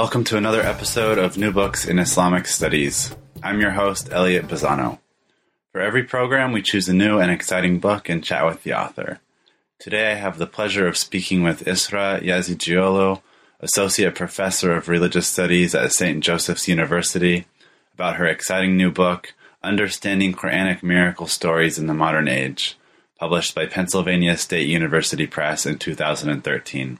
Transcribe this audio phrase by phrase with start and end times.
[0.00, 3.14] Welcome to another episode of New Books in Islamic Studies.
[3.42, 4.98] I'm your host, Elliot Bazzano.
[5.72, 9.20] For every program, we choose a new and exciting book and chat with the author.
[9.78, 13.20] Today, I have the pleasure of speaking with Isra Yazicioglu,
[13.60, 16.24] Associate Professor of Religious Studies at St.
[16.24, 17.44] Joseph's University,
[17.92, 22.78] about her exciting new book, Understanding Quranic Miracle Stories in the Modern Age,
[23.18, 26.98] published by Pennsylvania State University Press in 2013.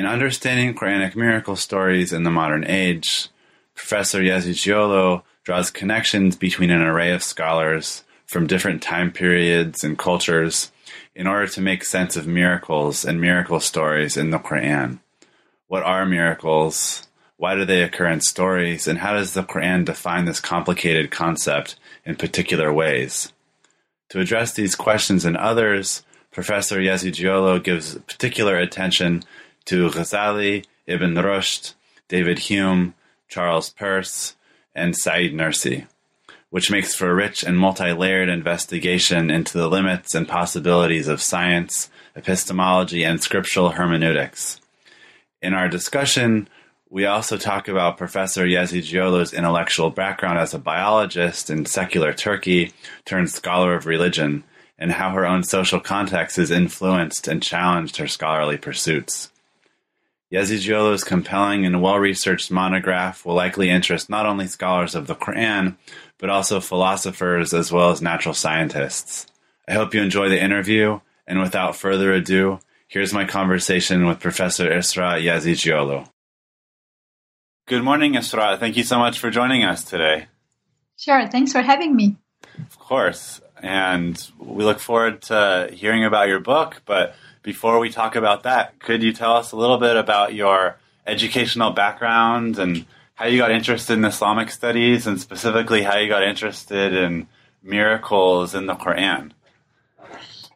[0.00, 3.28] In understanding Quranic miracle stories in the modern age,
[3.74, 10.72] Professor Yazicioglu draws connections between an array of scholars from different time periods and cultures
[11.14, 15.00] in order to make sense of miracles and miracle stories in the Quran.
[15.66, 17.06] What are miracles?
[17.36, 18.88] Why do they occur in stories?
[18.88, 23.34] And how does the Quran define this complicated concept in particular ways?
[24.08, 29.24] To address these questions and others, Professor Yazicioglu gives particular attention
[29.66, 31.74] to Ghazali, Ibn Rushd,
[32.08, 32.94] David Hume,
[33.28, 34.34] Charles Peirce,
[34.74, 35.86] and Said Nursi,
[36.50, 41.90] which makes for a rich and multi-layered investigation into the limits and possibilities of science,
[42.16, 44.60] epistemology, and scriptural hermeneutics.
[45.40, 46.48] In our discussion,
[46.88, 52.72] we also talk about Professor Yazicioglu's intellectual background as a biologist in secular Turkey
[53.04, 54.42] turned scholar of religion,
[54.76, 59.30] and how her own social context has influenced and challenged her scholarly pursuits.
[60.32, 65.76] Yazicioglu's compelling and well-researched monograph will likely interest not only scholars of the Quran,
[66.18, 69.26] but also philosophers as well as natural scientists.
[69.66, 74.68] I hope you enjoy the interview, and without further ado, here's my conversation with Professor
[74.70, 76.08] Isra Yazicioglu.
[77.66, 78.58] Good morning, Isra.
[78.58, 80.26] Thank you so much for joining us today.
[80.96, 81.26] Sure.
[81.28, 82.16] Thanks for having me.
[82.58, 83.40] Of course.
[83.62, 88.78] And we look forward to hearing about your book, but before we talk about that,
[88.78, 92.84] could you tell us a little bit about your educational background and
[93.14, 97.26] how you got interested in Islamic studies and specifically how you got interested in
[97.62, 99.32] miracles in the Quran?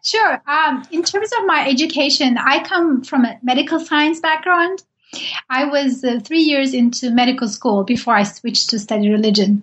[0.03, 0.43] Sure.
[0.47, 4.83] Um, in terms of my education, I come from a medical science background.
[5.49, 9.63] I was uh, three years into medical school before I switched to study religion.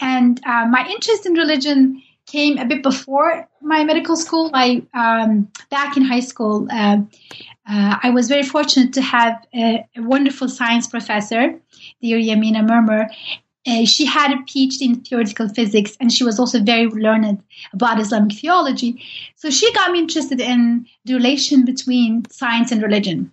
[0.00, 4.50] And uh, my interest in religion came a bit before my medical school.
[4.54, 6.98] I um, back in high school, uh,
[7.68, 11.42] uh, I was very fortunate to have a, a wonderful science professor,
[12.00, 13.06] dear Yamina Murmur.
[13.64, 18.00] Uh, she had a PhD in theoretical physics, and she was also very learned about
[18.00, 19.00] Islamic theology.
[19.36, 23.30] So she got me interested in the relation between science and religion.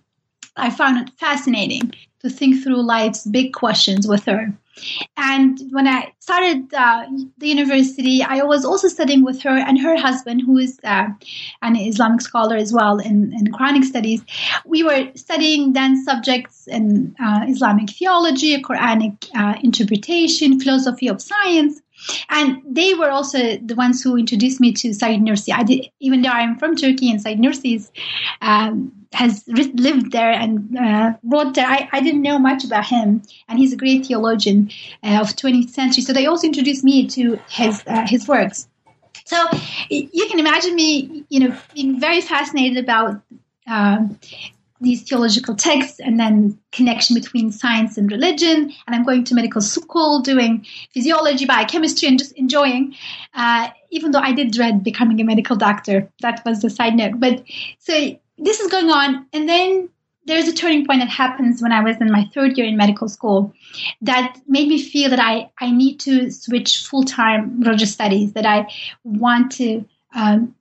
[0.56, 4.52] I found it fascinating to think through life's big questions with her.
[5.16, 7.06] And when I started uh,
[7.38, 11.08] the university, I was also studying with her and her husband, who is uh,
[11.62, 14.22] an Islamic scholar as well in, in Quranic studies.
[14.64, 21.80] We were studying then subjects in uh, Islamic theology, Quranic uh, interpretation, philosophy of science.
[22.30, 25.52] And they were also the ones who introduced me to Said Nursi.
[25.52, 27.86] I did, even though I'm from Turkey and Said Nursi
[28.40, 33.22] um, has lived there and uh, wrote there, I, I, didn't know much about him.
[33.48, 34.70] And he's a great theologian
[35.02, 36.02] uh, of 20th century.
[36.02, 38.68] So they also introduced me to his uh, his works.
[39.24, 39.36] So
[39.88, 43.20] you can imagine me, you know, being very fascinated about
[43.66, 44.18] um,
[44.80, 48.72] these theological texts and then connection between science and religion.
[48.86, 52.96] And I'm going to medical school doing physiology, biochemistry, and just enjoying.
[53.34, 57.20] Uh, even though I did dread becoming a medical doctor, that was the side note.
[57.20, 57.44] But
[57.78, 59.88] so this is going on, and then
[60.26, 63.08] there's a turning point that happens when I was in my third year in medical
[63.08, 63.52] school
[64.02, 68.46] that made me feel that I, I need to switch full time religious studies, that
[68.46, 68.66] I
[69.04, 69.84] want to
[70.14, 70.54] um,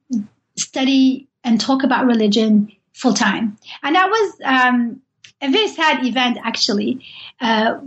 [0.56, 3.58] study and talk about religion full time.
[3.84, 5.02] And that was um,
[5.42, 7.06] a very sad event, actually.
[7.40, 7.80] Uh,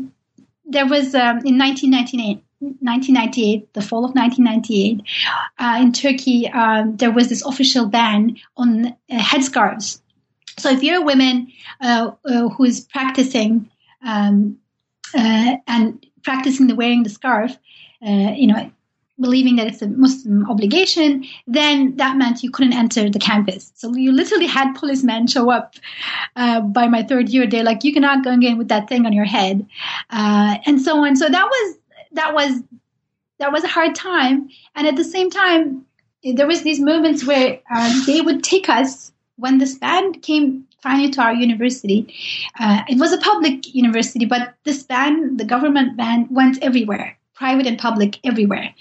[0.64, 2.42] there was um, in 1998.
[2.62, 5.03] 1998, the fall of 1998,
[5.59, 10.00] uh, in Turkey, um, there was this official ban on uh, headscarves.
[10.59, 11.50] So if you're a woman
[11.81, 13.70] uh, uh who is practicing
[14.05, 14.59] um,
[15.14, 17.56] uh, and practicing the wearing the scarf,
[18.06, 18.70] uh, you know,
[19.20, 23.73] believing that it's a Muslim obligation, then that meant you couldn't enter the campus.
[23.75, 25.76] So you literally had policemen show up
[26.37, 27.47] uh, by my third year.
[27.47, 29.67] They're like, you cannot go in with that thing on your head,
[30.11, 31.17] uh, and so on.
[31.17, 31.76] So that was
[32.14, 32.62] that was
[33.38, 34.49] that was a hard time.
[34.75, 35.85] And at the same time,
[36.23, 41.11] there was these moments where uh, they would take us when this band came finally
[41.11, 42.14] to our university.
[42.61, 47.67] Uh, it was a public university, but this band, the government band, went everywhere, private
[47.67, 48.75] and public, everywhere.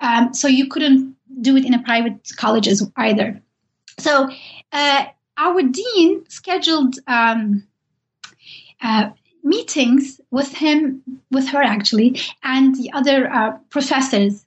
[0.00, 3.40] Um, so you couldn't do it in a private colleges either.
[3.98, 4.30] So
[4.72, 5.04] uh,
[5.36, 7.66] our dean scheduled um,
[8.80, 9.10] uh,
[9.46, 14.44] meetings with him, with her actually, and the other uh, professors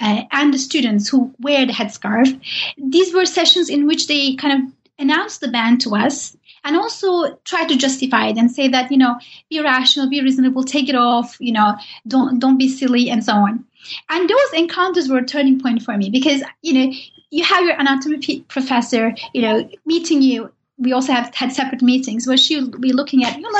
[0.00, 2.28] uh, and the students who wear the headscarf.
[2.76, 7.36] These were sessions in which they kind of announced the ban to us and also
[7.44, 9.18] try to justify it and say that you know
[9.48, 11.74] be rational be reasonable take it off you know
[12.06, 13.64] don't don't be silly and so on
[14.10, 16.92] and those encounters were a turning point for me because you know
[17.30, 22.26] you have your anatomy professor you know meeting you we also have had separate meetings
[22.26, 23.50] where she'll be looking at you know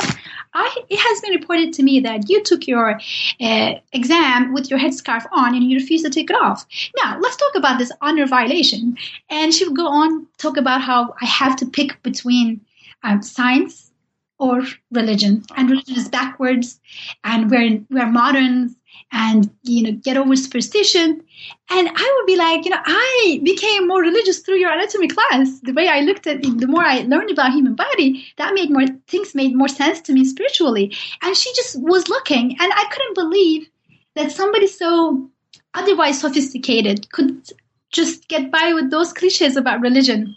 [0.53, 2.99] I, it has been reported to me that you took your
[3.39, 6.65] uh, exam with your headscarf on and you refused to take it off.
[7.01, 8.97] Now, let's talk about this honor violation.
[9.29, 12.61] And she'll go on talk about how I have to pick between
[13.03, 13.91] um, science
[14.39, 16.79] or religion, and religion is backwards,
[17.23, 18.75] and we're we're moderns,
[19.11, 21.21] and you know get over superstition.
[21.69, 25.59] And i would be like you know i became more religious through your anatomy class.
[25.61, 28.69] The way i looked at it the more i learned about human body that made
[28.69, 30.95] more things made more sense to me spiritually.
[31.21, 33.67] And she just was looking and i couldn't believe
[34.15, 35.29] that somebody so
[35.73, 37.47] otherwise sophisticated could
[37.91, 40.35] just get by with those cliches about religion.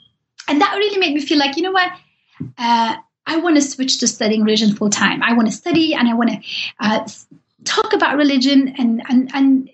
[0.49, 1.91] And that really made me feel like you know what?
[2.59, 5.23] Uh, I want to switch to studying religion full time.
[5.23, 6.41] I want to study and I want to
[6.81, 7.09] uh,
[7.65, 9.71] talk about religion and and and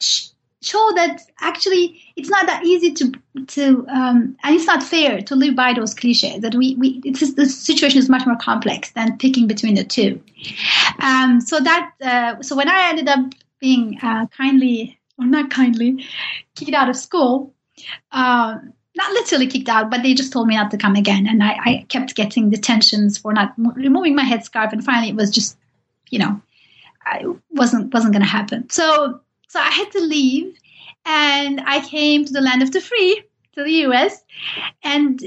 [0.00, 3.12] show that actually it's not that easy to
[3.46, 7.34] to um, and it's not fair to live by those cliches that we we it's,
[7.34, 10.22] the situation is much more complex than picking between the two
[11.00, 13.20] um, so that uh, so when i ended up
[13.60, 16.04] being uh, kindly or not kindly
[16.54, 17.52] kicked out of school
[18.12, 18.56] uh,
[18.96, 21.26] not literally kicked out, but they just told me not to come again.
[21.26, 24.72] And I, I kept getting detentions for not removing my headscarf.
[24.72, 25.56] And finally, it was just,
[26.10, 26.40] you know,
[27.06, 28.68] I wasn't wasn't going to happen.
[28.70, 30.56] So so I had to leave,
[31.04, 33.22] and I came to the land of the free,
[33.54, 34.22] to the U.S.
[34.82, 35.18] And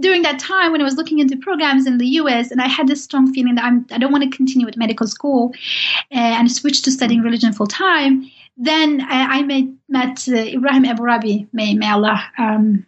[0.00, 2.86] during that time, when I was looking into programs in the U.S., and I had
[2.86, 5.52] this strong feeling that I'm I don't want to continue with medical school,
[6.12, 8.30] uh, and switch to studying religion full time.
[8.56, 12.86] Then I, I met, met uh, Ibrahim Abu Rabi, may, may Allah um,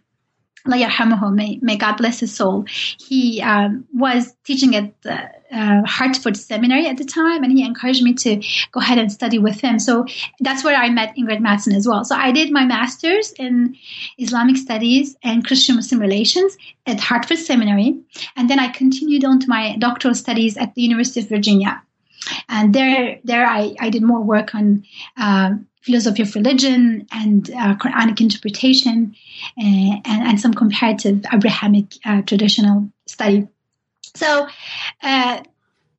[0.65, 2.65] may, may God bless his soul.
[2.67, 8.03] He um, was teaching at the uh, Hartford Seminary at the time, and he encouraged
[8.03, 8.35] me to
[8.71, 9.79] go ahead and study with him.
[9.79, 10.05] So
[10.39, 12.03] that's where I met Ingrid Mattson as well.
[12.03, 13.75] So I did my master's in
[14.17, 17.99] Islamic Studies and Christian Muslim Relations at Hartford Seminary,
[18.35, 21.81] and then I continued on to my doctoral studies at the University of Virginia.
[22.49, 24.83] And there, there I, I did more work on
[25.17, 25.51] uh,
[25.85, 29.15] philosophy of religion and uh, Quranic interpretation
[29.57, 33.47] uh, and, and, some comparative Abrahamic uh, traditional study.
[34.15, 34.47] So,
[35.05, 35.41] uh,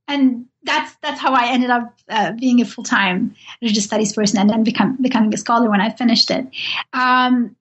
[0.09, 4.39] and that's that's how I ended up uh, being a full time religious studies person
[4.39, 6.47] and then become becoming a scholar when I finished it.
[6.93, 7.57] Um,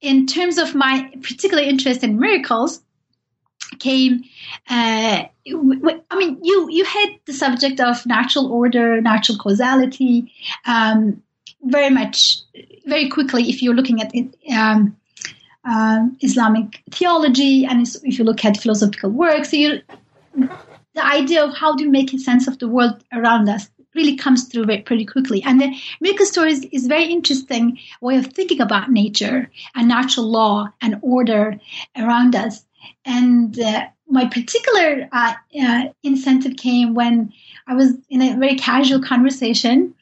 [0.00, 2.80] in terms of my particular interest in miracles,
[3.78, 4.22] came
[4.70, 10.32] uh, I mean, you you had the subject of natural order, natural causality,
[10.66, 11.22] um,
[11.62, 12.38] very much,
[12.86, 14.12] very quickly, if you're looking at
[14.56, 14.96] um,
[15.64, 19.82] uh, Islamic theology and if you look at philosophical works, so you,
[20.98, 24.16] the idea of how do to make a sense of the world around us really
[24.16, 25.42] comes through very, pretty quickly.
[25.42, 30.68] And the miracle stories is very interesting way of thinking about nature and natural law
[30.80, 31.58] and order
[31.96, 32.64] around us.
[33.04, 37.32] And uh, my particular uh, uh, incentive came when
[37.66, 39.94] I was in a very casual conversation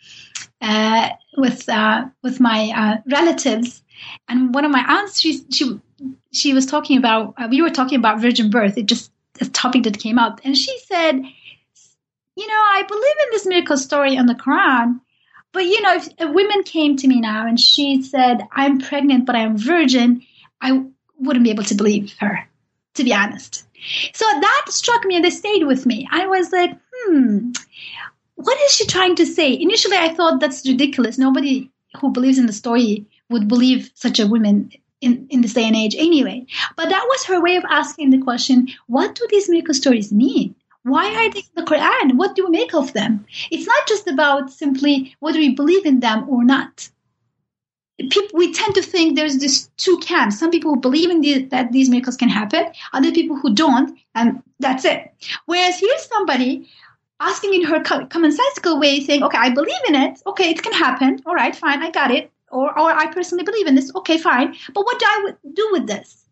[0.61, 3.83] uh, with uh, with my uh, relatives,
[4.29, 5.79] and one of my aunts, she she
[6.33, 8.79] she was talking about we were talking about virgin birth.
[8.79, 9.11] It just
[9.41, 11.23] a topic that came up, and she said,
[12.37, 15.01] "You know, I believe in this miracle story in the Quran."
[15.53, 19.27] But you know, if a woman came to me now and she said, "I'm pregnant,
[19.27, 20.23] but I'm virgin,"
[20.61, 20.83] I
[21.19, 22.49] wouldn't be able to believe her,
[22.95, 23.67] to be honest.
[24.15, 26.09] So that struck me and it stayed with me.
[26.11, 27.51] I was like, hmm,
[28.35, 29.53] what is she trying to say?
[29.53, 31.19] Initially, I thought that's ridiculous.
[31.19, 35.65] Nobody who believes in the story would believe such a woman in, in this day
[35.65, 36.47] and age anyway.
[36.77, 40.55] But that was her way of asking the question what do these miracle stories mean?
[40.83, 42.15] Why are they in the Quran?
[42.15, 43.27] What do we make of them?
[43.51, 46.89] It's not just about simply whether we believe in them or not.
[47.99, 51.43] people we tend to think there's this two camps some people who believe in the,
[51.45, 55.13] that these miracles can happen other people who don't and that's it
[55.47, 56.69] whereas here's somebody
[57.21, 61.19] asking in her commonsensical way saying okay i believe in it okay it can happen
[61.25, 63.95] all right fine i got it or, or i personally believe in this.
[63.95, 64.55] Okay fine.
[64.75, 66.27] But what do i do with this?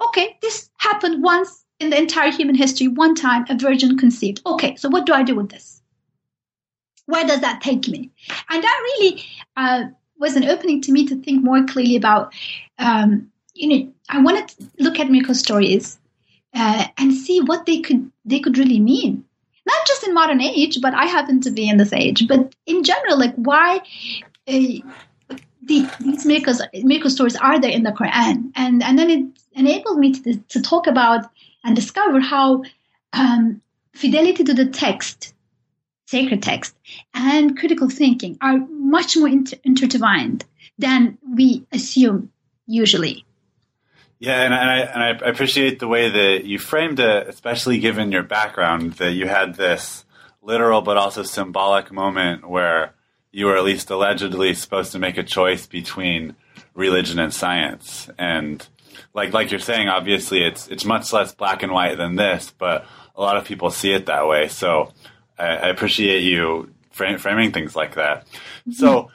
[0.00, 2.88] Okay this happened once in the entire human history.
[2.88, 4.42] One time a virgin conceived.
[4.46, 5.82] Okay so what do i do with this?
[7.06, 8.10] Where does that take me?
[8.50, 9.24] And that really
[9.56, 9.84] uh,
[10.18, 12.34] was an opening to me to think more clearly about,
[12.78, 15.98] um, you know, I wanted to look at miracle stories
[16.54, 19.24] uh, and see what they could they could really mean.
[19.66, 22.26] Not just in modern age, but I happen to be in this age.
[22.26, 23.80] But in general, like why
[24.48, 24.82] the,
[26.00, 30.12] these miracles miracle stories are there in the Quran, and and then it enabled me
[30.12, 31.30] to to talk about
[31.64, 32.62] and discover how
[33.12, 33.60] um,
[33.92, 35.34] fidelity to the text
[36.06, 36.74] sacred text
[37.12, 40.44] and critical thinking are much more inter- intertwined
[40.78, 42.32] than we assume
[42.66, 43.26] usually.
[44.18, 48.22] Yeah, and I, and I appreciate the way that you framed it, especially given your
[48.22, 50.06] background, that you had this
[50.42, 52.94] literal but also symbolic moment where
[53.32, 56.34] you were at least allegedly supposed to make a choice between
[56.74, 58.08] religion and science.
[58.18, 58.66] And
[59.14, 62.86] like like you're saying, obviously it's it's much less black and white than this, but
[63.16, 64.48] a lot of people see it that way.
[64.48, 64.92] So
[65.38, 68.26] I, I appreciate you framing things like that.
[68.26, 68.72] Mm-hmm.
[68.72, 69.10] So,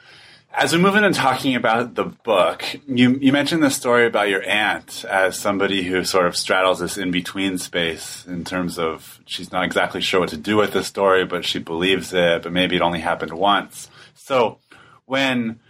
[0.56, 4.42] as we move into talking about the book, you, you mentioned the story about your
[4.44, 9.50] aunt as somebody who sort of straddles this in between space in terms of she's
[9.50, 12.76] not exactly sure what to do with the story, but she believes it, but maybe
[12.76, 13.90] it only happened once.
[14.24, 14.58] So,
[15.04, 15.60] when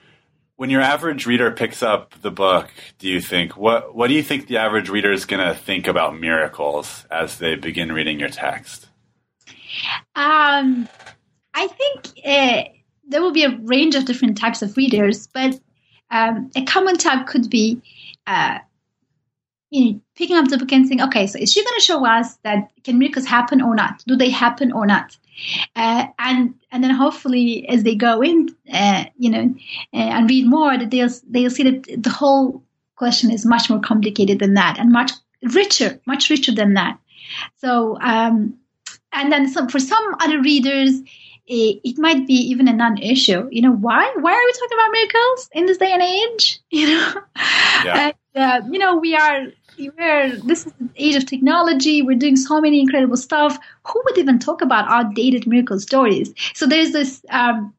[0.55, 2.71] when your average reader picks up the book,
[3.01, 5.89] do you think what what do you think the average reader is going to think
[5.89, 8.87] about miracles as they begin reading your text?
[10.15, 10.89] Um,
[11.53, 12.15] I think
[13.09, 15.59] there will be a range of different types of readers, but
[16.13, 17.83] um, a common type could be
[18.29, 18.61] uh,
[19.71, 22.07] you know, picking up the book and saying, okay, so is she going to show
[22.07, 24.05] us that can miracles happen or not?
[24.07, 25.19] Do they happen or not?
[25.77, 29.55] Uh, and and then hopefully as they go in, uh, you know,
[29.93, 32.63] uh, and read more, that they'll they'll see that the whole
[32.97, 35.13] question is much more complicated than that and much
[35.43, 36.99] richer, much richer than that.
[37.57, 38.59] So um,
[39.15, 41.01] and then some, for some other readers,
[41.47, 43.49] it, it, might be even a non-issue.
[43.51, 44.13] You know, why?
[44.19, 46.61] Why are we talking about miracles in this day and age?
[46.71, 47.15] You know,
[47.85, 48.13] yeah.
[48.35, 49.47] and, uh, you know, we are
[49.79, 52.03] we're this is the age of technology.
[52.03, 53.59] We're doing so many incredible stuff.
[53.87, 56.33] Who would even talk about outdated miracle stories?
[56.55, 57.25] So there's this.
[57.31, 57.75] Um,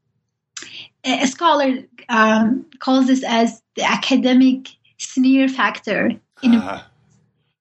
[1.03, 6.11] a scholar um, calls this as the academic sneer factor
[6.41, 6.81] in, uh-huh.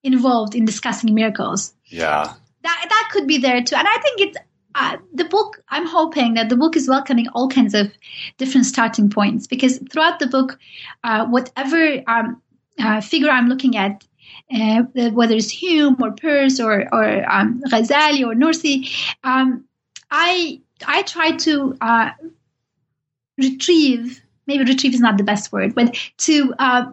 [0.03, 1.75] involved in discussing miracles.
[1.87, 2.33] Yeah
[2.65, 3.77] that that could be there too.
[3.77, 4.39] And I think it's
[4.75, 5.63] uh, the book.
[5.69, 7.93] I'm hoping that the book is welcoming all kinds of
[8.39, 10.59] different starting points because throughout the book,
[11.05, 12.43] uh, whatever um,
[12.81, 14.05] uh, figure I'm looking at.
[14.53, 18.91] Uh, whether it's Hume or Peirce or or um, Ghazali or Nursi,
[19.25, 19.65] um,
[20.11, 22.11] I I try to uh,
[23.39, 24.21] retrieve.
[24.47, 26.93] Maybe retrieve is not the best word, but to uh,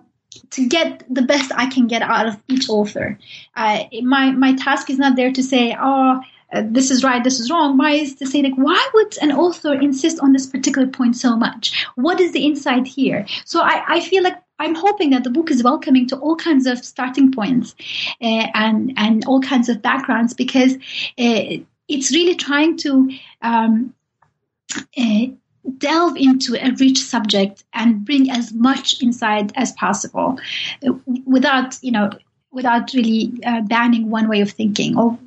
[0.52, 3.20] to get the best I can get out of each author.
[3.56, 6.22] Uh, my my task is not there to say, oh,
[6.54, 7.78] uh, this is right, this is wrong.
[7.78, 11.36] Mine is to say, like, why would an author insist on this particular point so
[11.36, 11.86] much?
[11.96, 13.26] What is the insight here?
[13.46, 16.68] So I, I feel like I'm hoping that the book is welcoming to all kinds
[16.68, 17.76] of starting points
[18.22, 23.94] uh, and and all kinds of backgrounds because uh, it's really trying to um,
[24.98, 25.26] uh,
[25.78, 30.38] delve into a rich subject and bring as much insight as possible
[31.26, 32.12] without you know
[32.52, 35.18] without really uh, banning one way of thinking or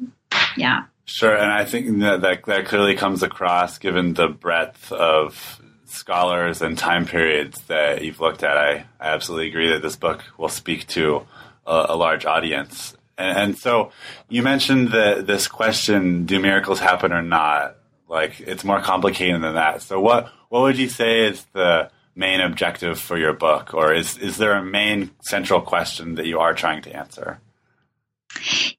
[0.56, 0.84] yeah.
[1.06, 5.60] Sure and i think that, that that clearly comes across given the breadth of
[5.94, 10.22] scholars and time periods that you've looked at i, I absolutely agree that this book
[10.38, 11.26] will speak to
[11.66, 13.92] a, a large audience and, and so
[14.28, 17.76] you mentioned that this question do miracles happen or not
[18.08, 19.82] like it's more complicated than that.
[19.82, 24.18] So what what would you say is the main objective for your book, or is
[24.18, 27.40] is there a main central question that you are trying to answer?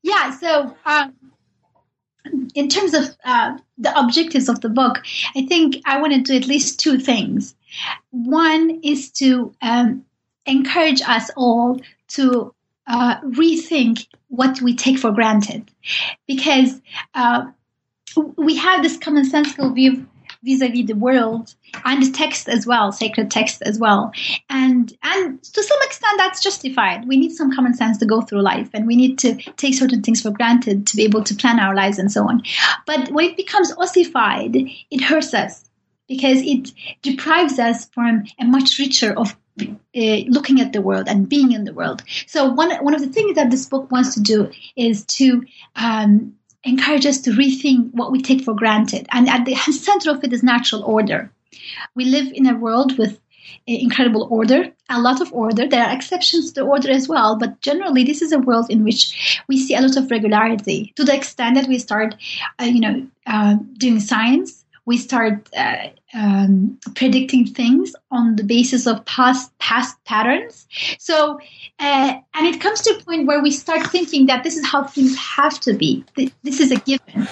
[0.01, 0.31] Yeah.
[0.37, 0.75] So.
[0.85, 1.13] Um,
[2.53, 5.03] in terms of uh, the objectives of the book,
[5.35, 7.55] I think I want to do at least two things.
[8.11, 10.05] One is to um,
[10.45, 12.53] encourage us all to
[12.87, 15.71] uh, rethink what we take for granted,
[16.27, 16.81] because
[17.13, 17.45] uh,
[18.37, 20.07] we have this commonsensical view
[20.45, 24.11] vis-a-vis the world and the text as well sacred text as well.
[24.49, 27.07] And and to some extent that's justified.
[27.07, 30.01] We need some common sense to go through life and we need to take certain
[30.01, 32.43] things for granted to be able to plan our lives and so on.
[32.85, 35.65] But when it becomes ossified it hurts us
[36.07, 36.71] because it
[37.01, 41.63] deprives us from a much richer of uh, looking at the world and being in
[41.63, 42.03] the world.
[42.27, 46.35] So one one of the things that this book wants to do is to um,
[46.65, 49.07] encourage us to rethink what we take for granted.
[49.11, 51.31] And at the center of it is natural order.
[51.95, 53.19] We live in a world with
[53.67, 55.67] incredible order, a lot of order.
[55.67, 58.83] There are exceptions to the order as well, but generally, this is a world in
[58.83, 60.93] which we see a lot of regularity.
[60.95, 62.15] To the extent that we start,
[62.59, 68.85] uh, you know, uh, doing science, we start uh, um, predicting things on the basis
[68.85, 70.67] of past past patterns.
[70.99, 71.39] So,
[71.79, 74.83] uh, and it comes to a point where we start thinking that this is how
[74.83, 76.05] things have to be.
[76.43, 77.27] This is a given,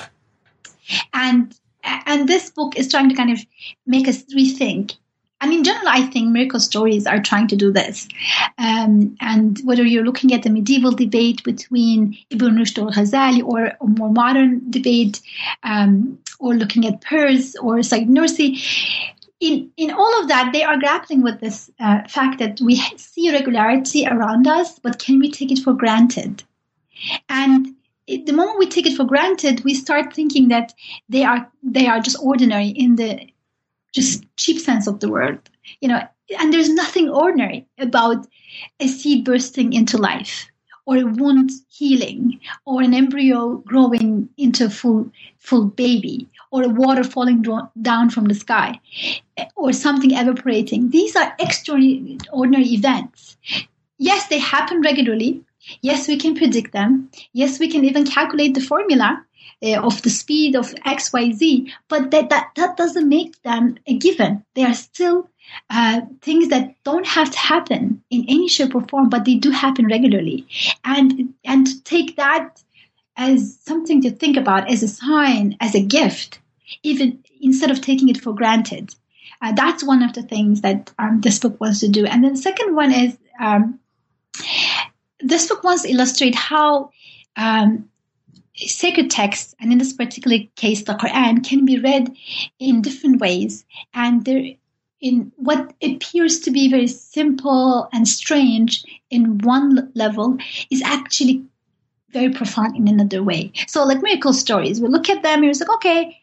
[1.13, 3.39] and and this book is trying to kind of
[3.85, 4.95] make us rethink
[5.43, 8.07] and in general, I think miracle stories are trying to do this.
[8.57, 13.65] Um, and whether you're looking at the medieval debate between Ibn Rushd or Ghazali or
[13.65, 15.19] a more modern debate,
[15.63, 18.57] um, or looking at Peirce or Said Nursi,
[19.41, 23.29] in, in all of that, they are grappling with this uh, fact that we see
[23.29, 26.41] regularity around us, but can we take it for granted?
[27.27, 27.75] And
[28.07, 30.73] the moment we take it for granted, we start thinking that
[31.09, 33.27] they are they are just ordinary in the
[33.93, 35.39] just cheap sense of the word
[35.81, 36.01] you know
[36.39, 38.25] and there's nothing ordinary about
[38.79, 40.47] a seed bursting into life
[40.85, 45.09] or a wound healing or an embryo growing into a full
[45.39, 47.43] full baby or a water falling
[47.81, 48.79] down from the sky
[49.55, 50.89] or something evaporating.
[50.91, 53.37] These are extraordinary events.
[53.97, 55.43] Yes they happen regularly
[55.81, 59.23] yes we can predict them yes we can even calculate the formula
[59.63, 64.43] uh, of the speed of XYZ, but that, that, that doesn't make them a given.
[64.55, 65.29] They are still
[65.69, 69.51] uh, things that don't have to happen in any shape or form, but they do
[69.51, 70.47] happen regularly.
[70.83, 72.61] And, and to take that
[73.15, 76.39] as something to think about, as a sign, as a gift,
[76.81, 78.93] even instead of taking it for granted.
[79.41, 82.05] Uh, that's one of the things that um, this book wants to do.
[82.05, 83.79] And then the second one is um,
[85.23, 86.91] this book wants to illustrate how
[87.35, 87.89] um,
[88.55, 92.15] sacred texts, and in this particular case, the Quran, can be read
[92.59, 93.65] in different ways.
[93.93, 94.43] And there,
[95.01, 100.37] in what appears to be very simple and strange in one level,
[100.69, 101.43] is actually
[102.09, 103.51] very profound in another way.
[103.67, 106.19] So, like miracle stories, we look at them and it's like, okay,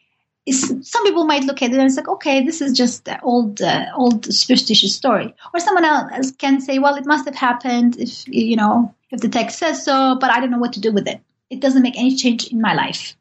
[0.49, 3.61] some people might look at it and it's like, okay, this is just an old,
[3.61, 5.35] uh, old superstitious story.
[5.53, 9.29] Or someone else can say, well, it must have happened if you know if the
[9.29, 11.21] text says so, but I don't know what to do with it.
[11.49, 13.15] It doesn't make any change in my life.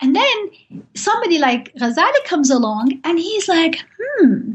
[0.00, 0.50] And then
[0.94, 4.54] somebody like Ghazali comes along and he's like, hmm,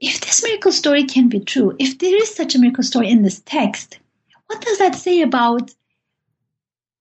[0.00, 3.22] if this miracle story can be true, if there is such a miracle story in
[3.22, 3.98] this text,
[4.46, 5.70] what does that say about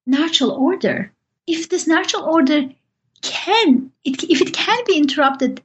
[0.06, 1.12] natural order?
[1.48, 2.70] If this natural order
[3.22, 5.62] can, it, if it can be interrupted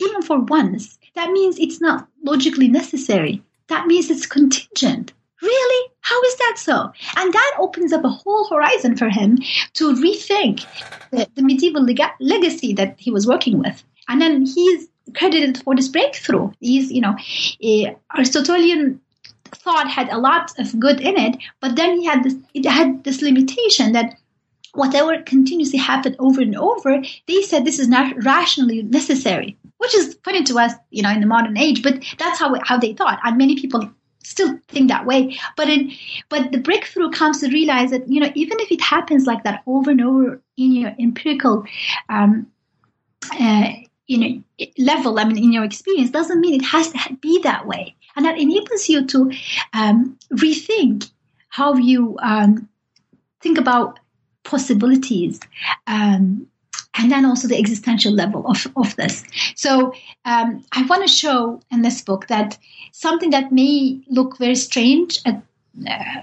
[0.00, 3.42] even for once, that means it's not logically necessary.
[3.68, 5.12] That means it's contingent.
[5.40, 5.90] Really?
[6.00, 6.92] How is that so?
[7.16, 9.38] And that opens up a whole horizon for him
[9.74, 10.66] to rethink
[11.10, 13.82] the, the medieval leg- legacy that he was working with.
[14.08, 16.50] And then he's credited for this breakthrough.
[16.60, 17.16] He's, you know,
[17.62, 19.00] eh, Aristotelian
[19.52, 23.04] thought had a lot of good in it, but then he had this, it had
[23.04, 24.16] this limitation that
[24.74, 30.18] whatever continuously happened over and over, they said this is not rationally necessary, which is
[30.24, 33.20] funny to us, you know, in the modern age, but that's how, how they thought.
[33.24, 33.88] And many people
[34.24, 35.92] still think that way but in
[36.30, 39.62] but the breakthrough comes to realize that you know even if it happens like that
[39.66, 41.62] over and over in your empirical
[42.08, 42.46] um,
[43.38, 43.68] uh,
[44.06, 44.42] you know
[44.78, 48.24] level i mean in your experience doesn't mean it has to be that way and
[48.24, 49.30] that enables you to
[49.74, 51.10] um, rethink
[51.48, 52.66] how you um,
[53.40, 54.00] think about
[54.44, 55.40] possibilities
[55.86, 56.46] um,
[56.96, 59.24] and then also the existential level of, of this.
[59.56, 59.92] So
[60.24, 62.56] um, I want to show in this book that
[62.92, 65.42] something that may look very strange at,
[65.88, 66.22] uh,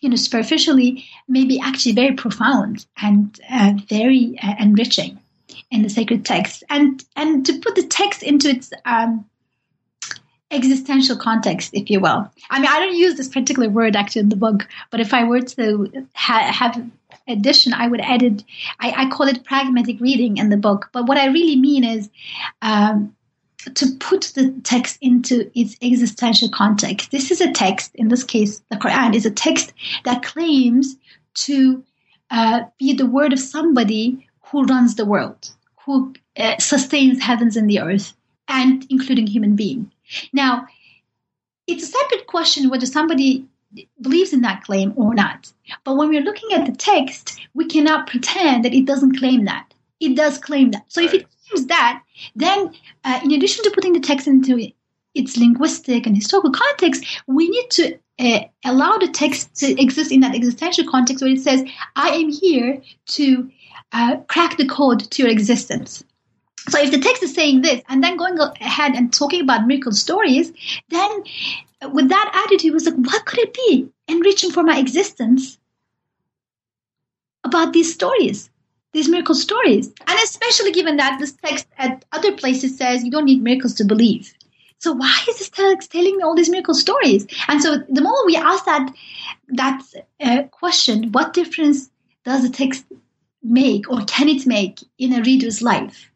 [0.00, 5.20] you know, superficially may be actually very profound and uh, very uh, enriching
[5.70, 6.64] in the sacred text.
[6.68, 9.24] And and to put the text into its um,
[10.50, 12.28] existential context, if you will.
[12.50, 15.22] I mean, I don't use this particular word actually in the book, but if I
[15.22, 16.90] were to ha- have
[17.30, 18.44] addition, I would edit.
[18.80, 20.90] I, I, call it pragmatic reading in the book.
[20.92, 22.10] But what I really mean is
[22.62, 23.14] um,
[23.74, 27.10] to put the text into its existential context.
[27.10, 29.72] This is a text, in this case, the Quran is a text
[30.04, 30.96] that claims
[31.34, 31.84] to
[32.30, 35.50] uh, be the word of somebody who runs the world,
[35.84, 38.14] who uh, sustains heavens and the earth,
[38.48, 39.90] and including human being.
[40.32, 40.66] Now,
[41.66, 43.46] it's a separate question whether somebody
[44.00, 45.52] believes in that claim or not.
[45.84, 49.72] But when we're looking at the text, we cannot pretend that it doesn't claim that.
[50.00, 50.84] It does claim that.
[50.88, 52.02] So if it claims that,
[52.34, 54.72] then uh, in addition to putting the text into
[55.14, 60.20] its linguistic and historical context, we need to uh, allow the text to exist in
[60.20, 61.64] that existential context where it says,
[61.96, 63.50] I am here to
[63.92, 66.04] uh, crack the code to your existence.
[66.68, 69.92] So if the text is saying this and then going ahead and talking about miracle
[69.92, 70.52] stories,
[70.88, 71.24] then
[71.92, 75.58] with that attitude was like, what could it be enriching for my existence
[77.44, 78.50] about these stories,
[78.92, 79.92] these miracle stories?
[80.06, 83.84] And especially given that this text at other places says you don't need miracles to
[83.84, 84.34] believe.
[84.78, 87.26] So why is this text telling me all these miracle stories?
[87.48, 88.94] And so the moment we ask that
[89.48, 89.82] that
[90.20, 91.90] uh, question, what difference
[92.24, 92.84] does the text
[93.42, 96.09] make or can it make in a reader's life?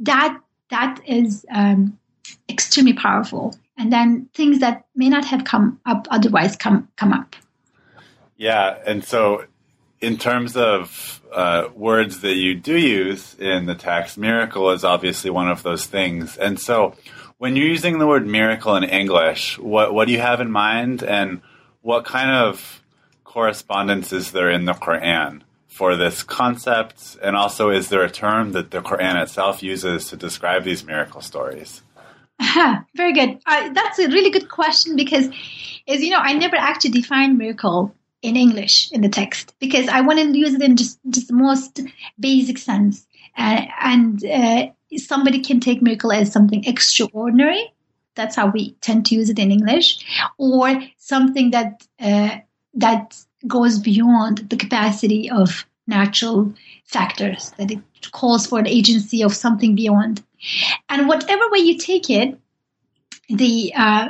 [0.00, 0.38] That
[0.70, 1.98] that is um,
[2.48, 3.54] extremely powerful.
[3.76, 7.36] And then things that may not have come up otherwise come come up.
[8.36, 9.44] Yeah, and so
[10.00, 15.30] in terms of uh, words that you do use in the text, miracle is obviously
[15.30, 16.36] one of those things.
[16.36, 16.94] And so
[17.38, 21.02] when you're using the word miracle in English, what, what do you have in mind
[21.02, 21.42] and
[21.82, 22.82] what kind of
[23.24, 27.16] correspondence is there in the Quran for this concept?
[27.22, 31.22] And also, is there a term that the Quran itself uses to describe these miracle
[31.22, 31.82] stories?
[32.96, 33.38] very good.
[33.46, 35.28] Uh, that's a really good question because,
[35.88, 40.02] as you know, I never actually defined miracle in English in the text because I
[40.02, 41.80] want to use it in just, just the most
[42.18, 43.06] basic sense.
[43.36, 47.72] Uh, and uh, somebody can take miracle as something extraordinary.
[48.16, 50.04] That's how we tend to use it in English,
[50.36, 52.38] or something that uh,
[52.74, 56.52] that goes beyond the capacity of natural
[56.84, 57.50] factors.
[57.58, 57.80] That it
[58.12, 60.22] calls for an agency of something beyond.
[60.88, 62.38] And whatever way you take it,
[63.28, 64.08] the uh,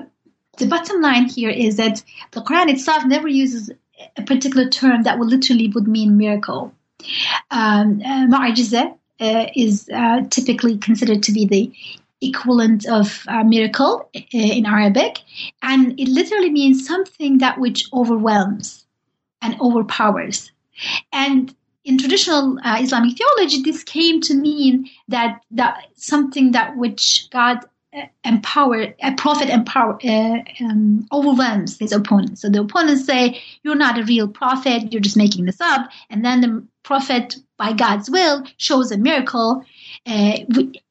[0.58, 3.70] the bottom line here is that the Quran itself never uses
[4.16, 6.72] a particular term that will literally would mean miracle.
[7.50, 8.26] Um, uh,
[9.20, 11.72] uh, is uh, typically considered to be the
[12.22, 15.20] equivalent of a miracle uh, in Arabic,
[15.62, 18.86] and it literally means something that which overwhelms
[19.42, 20.50] and overpowers.
[21.12, 27.28] And in traditional uh, Islamic theology, this came to mean that that something that which
[27.30, 27.58] God
[27.96, 32.42] uh, empower a prophet empower uh, um, overwhelms his opponents.
[32.42, 34.92] So the opponents say, "You're not a real prophet.
[34.92, 39.64] You're just making this up." And then the prophet, by God's will, shows a miracle
[40.06, 40.38] uh,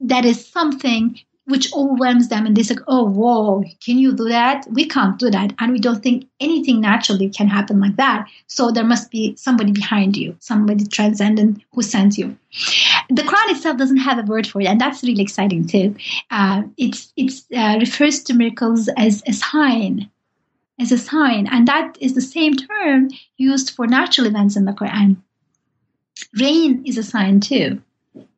[0.02, 3.64] that is something which overwhelms them, and they say, "Oh, whoa!
[3.86, 4.66] Can you do that?
[4.72, 8.28] We can't do that, and we don't think anything naturally can happen like that.
[8.48, 12.38] So there must be somebody behind you, somebody transcendent who sends you."
[13.10, 15.96] the Quran itself doesn't have a word for it, and that's really exciting too.
[16.32, 20.10] Uh, it's it's uh, refers to miracles as a sign,
[20.80, 24.74] as a sign, and that is the same term used for natural events in the
[24.74, 25.18] Quran.
[26.40, 27.82] Rain is a sign too.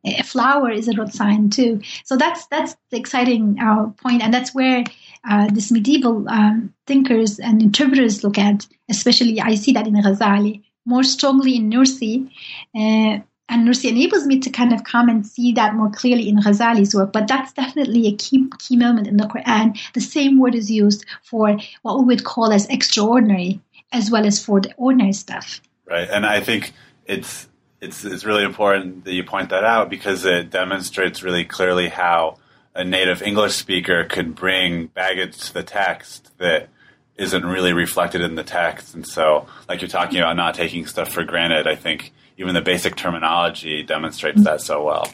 [0.04, 1.82] A flower is a road sign too.
[2.06, 4.84] So that's that's the exciting uh, point, and that's where
[5.30, 8.66] uh, this medieval um, thinkers and interpreters look at.
[8.90, 12.30] Especially, I see that in Ghazali more strongly in Nursi.
[12.76, 16.38] Uh, and Nursi enables me to kind of come and see that more clearly in
[16.38, 17.12] Ghazali's work.
[17.12, 19.78] But that's definitely a key key moment in the Quran.
[19.94, 23.60] The same word is used for what we would call as extraordinary,
[23.92, 25.62] as well as for the ordinary stuff.
[25.86, 26.74] Right, and I think
[27.06, 27.50] it's
[27.82, 32.38] it's it's really important that you point that out because it demonstrates really clearly how
[32.74, 36.70] a native English speaker could bring baggage to the text that
[37.18, 38.96] isn't really reflected in the text.
[38.96, 42.62] And so, like you're talking about not taking stuff for granted, I think even the
[42.62, 45.12] basic terminology demonstrates that so well.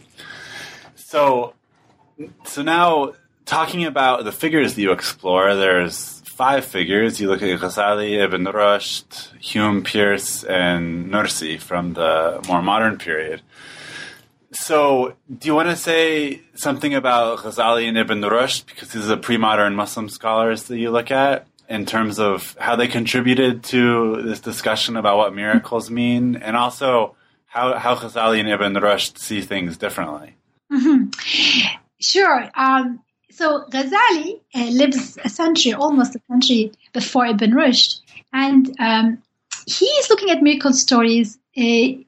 [0.95, 1.53] So,
[2.45, 3.13] so now
[3.45, 7.19] talking about the figures that you explore, there's five figures.
[7.19, 13.41] You look at Ghazali, Ibn Rushd, Hume, Peirce, and Nursi from the more modern period.
[14.51, 19.15] So, do you want to say something about Ghazali and Ibn Rushd because these are
[19.15, 21.47] the pre-modern Muslim scholars that you look at?
[21.69, 27.17] in terms of how they contributed to this discussion about what miracles mean, and also
[27.45, 30.37] how how Ghazali and Ibn Rushd see things differently.
[30.71, 31.09] Mm-hmm.
[31.99, 32.49] Sure.
[32.55, 33.01] Um,
[33.37, 38.01] so Ghazali uh, lives a century, almost a century before Ibn Rushd,
[38.33, 39.21] and um,
[39.67, 41.37] he is looking at miracle stories.
[41.55, 42.01] Uh,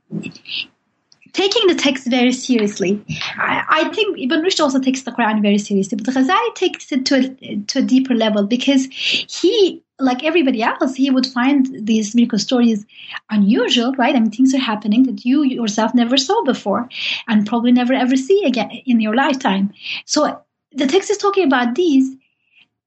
[1.31, 3.03] taking the text very seriously.
[3.37, 7.05] I, I, think Ibn Rushd also takes the Quran very seriously, but Ghazali takes it
[7.05, 12.15] to a, to a deeper level because he, like everybody else, he would find these
[12.15, 12.85] miracle stories
[13.29, 14.15] unusual, right?
[14.15, 16.89] I mean, things are happening that you yourself never saw before
[17.27, 19.71] and probably never ever see again in your lifetime.
[20.05, 22.15] So the text is talking about these.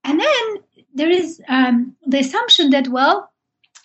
[0.04, 0.56] And then
[0.94, 3.30] there is um, the assumption that, well,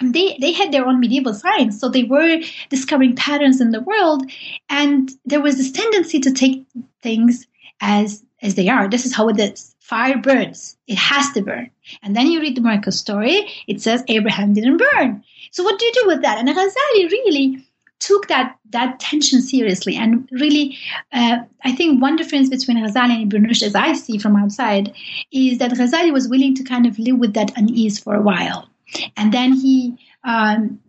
[0.02, 4.30] they they had their own medieval science, so they were discovering patterns in the world,
[4.70, 6.66] and there was this tendency to take
[7.02, 7.48] things
[7.82, 8.88] as as they are.
[8.88, 9.76] This is how it is.
[9.80, 11.72] Fire burns; it has to burn.
[12.04, 15.24] And then you read the miracle story; it says Abraham didn't burn.
[15.52, 16.38] So what do you do with that?
[16.38, 17.67] And Ghazali really
[18.00, 19.96] took that that tension seriously.
[19.96, 20.78] And really
[21.12, 24.94] uh, i think one difference between ghazali and ibn rushd as i see from outside
[25.32, 28.70] is that ghazali was willing to kind of live with that unease for a while.
[29.16, 30.80] And then he um,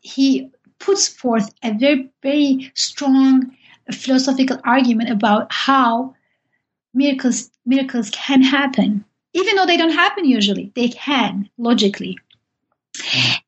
[0.00, 3.56] he puts forth a very very strong
[3.92, 6.14] philosophical argument about how
[6.92, 9.04] miracles miracles can happen.
[9.32, 12.18] Even though they don't happen usually they can logically.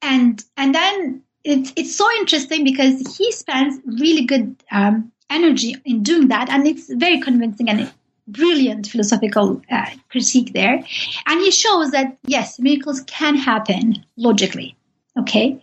[0.02, 6.02] And and then it's it's so interesting because he spends really good um, energy in
[6.02, 7.92] doing that, and it's very convincing and
[8.26, 10.84] brilliant philosophical uh, critique there.
[11.26, 14.76] And he shows that yes, miracles can happen logically.
[15.18, 15.62] Okay.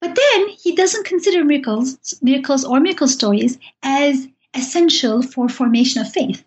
[0.00, 6.12] But then he doesn't consider miracles, miracles or miracle stories as essential for formation of
[6.12, 6.44] faith.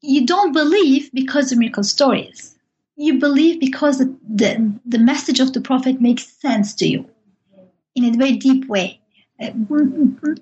[0.00, 2.56] You don't believe because of miracle stories
[2.96, 7.08] you believe because the, the, the message of the prophet makes sense to you
[7.94, 9.00] in a very deep way.
[9.40, 9.50] Uh,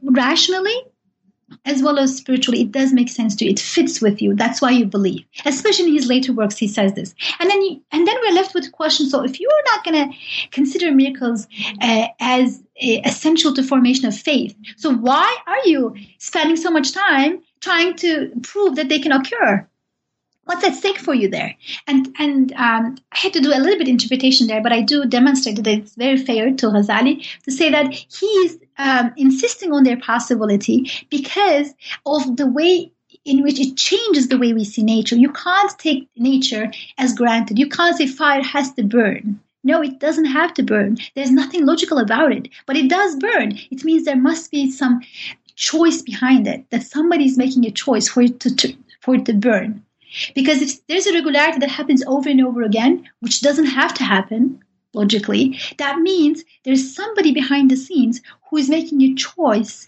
[0.03, 0.77] rationally,
[1.65, 3.51] as well as spiritually, it does make sense to you.
[3.51, 4.35] It fits with you.
[4.35, 5.25] That's why you believe.
[5.45, 7.15] Especially in his later works, he says this.
[7.39, 9.09] And then, you, and then we're left with the question.
[9.09, 10.17] So, if you are not going to
[10.51, 11.47] consider miracles
[11.81, 16.93] uh, as uh, essential to formation of faith, so why are you spending so much
[16.93, 19.67] time trying to prove that they can occur?
[20.45, 21.55] What's at stake for you there?
[21.87, 25.05] And and um, I had to do a little bit interpretation there, but I do
[25.05, 29.99] demonstrate that it's very fair to Ghazali to say that he's um, insisting on their
[29.99, 31.75] possibility because
[32.07, 32.93] of the way
[33.25, 35.17] in which it changes the way we see nature.
[35.17, 37.59] You can't take nature as granted.
[37.59, 39.41] You can't say fire has to burn.
[39.63, 40.97] No, it doesn't have to burn.
[41.15, 43.59] There's nothing logical about it, but it does burn.
[43.71, 45.03] It means there must be some
[45.55, 49.27] choice behind it, that somebody is making a choice for it to, to for it
[49.27, 49.85] to burn.
[50.35, 54.05] Because if there's a regularity that happens over and over again, which doesn't have to
[54.05, 59.87] happen logically, that means there's somebody behind the scenes who is making a choice,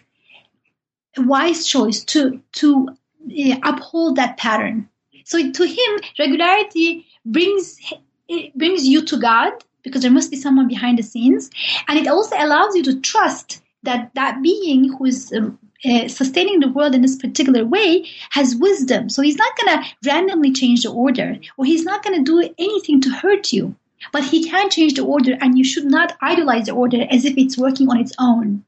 [1.17, 4.89] a wise choice to to uh, uphold that pattern.
[5.25, 7.79] So to him, regularity brings
[8.29, 11.51] it brings you to God because there must be someone behind the scenes,
[11.89, 16.61] and it also allows you to trust that that being who is um, uh, sustaining
[16.61, 19.09] the world in this particular way has wisdom.
[19.09, 22.55] So he's not going to randomly change the order, or he's not going to do
[22.59, 23.75] anything to hurt you.
[24.12, 27.35] But he can change the order, and you should not idolize the order as if
[27.37, 28.64] it's working on its own.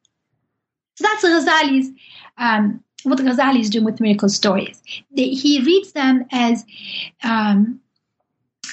[0.97, 1.91] So that's Ghazali's
[2.39, 4.81] um, what Ghazali is doing with miracle stories.
[5.13, 6.65] he reads them as
[7.23, 7.81] um,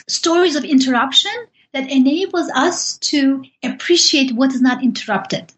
[0.08, 1.32] stories of interruption
[1.73, 5.51] that enables us to appreciate what is not interrupted.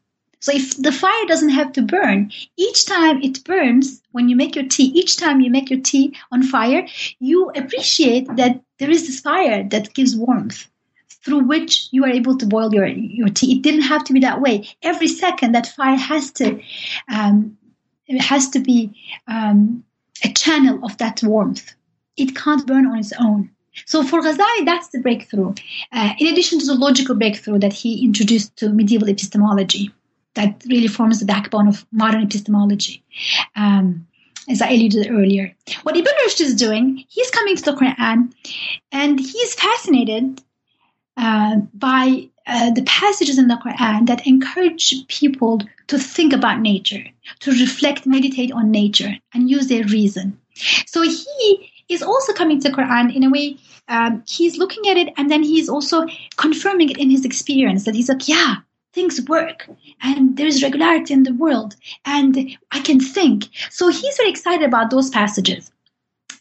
[0.44, 4.58] So if the fire doesn't have to burn, each time it burns, when you make
[4.58, 6.86] your tea, each time you make your tea on fire,
[7.20, 10.68] you appreciate that there is this fire that gives warmth
[11.24, 13.54] through which you are able to boil your, your tea.
[13.54, 14.68] It didn't have to be that way.
[14.82, 16.62] Every second that fire has to,
[17.08, 17.58] um,
[18.08, 18.92] it has to be
[19.30, 19.86] um,
[20.26, 21.74] a channel of that warmth.
[22.18, 23.50] It can't burn on its own.
[23.86, 25.54] So for Ghazali, that's the breakthrough.
[25.94, 29.94] Uh, in addition to the logical breakthrough that he introduced to medieval epistemology
[30.36, 33.04] that really forms the backbone of modern epistemology.
[33.56, 34.08] Um,
[34.50, 35.56] as I alluded earlier.
[35.84, 38.34] What Ibn Rushd is doing, he's coming to the Quran
[38.92, 40.42] and he's fascinated
[41.16, 47.06] uh, by uh, the passages in the Quran that encourage people to think about nature,
[47.40, 50.38] to reflect, meditate on nature, and use their reason.
[50.88, 53.58] So he is also coming to the Quran in a way.
[53.88, 56.06] Um, he's looking at it and then he's also
[56.38, 58.56] confirming it in his experience that he's like, yeah,
[58.94, 59.68] things work
[60.02, 61.76] and there's regularity in the world
[62.06, 63.46] and I can think.
[63.70, 65.72] So he's very excited about those passages.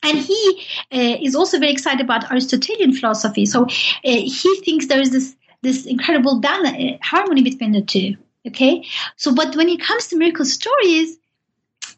[0.03, 3.47] And he uh, is also very excited about Aristotelian philosophy.
[3.47, 3.69] So uh,
[4.03, 8.17] he thinks there is this this incredible balance, uh, harmony between the two.
[8.45, 8.85] Okay,
[9.17, 11.19] so but when it comes to miracle stories,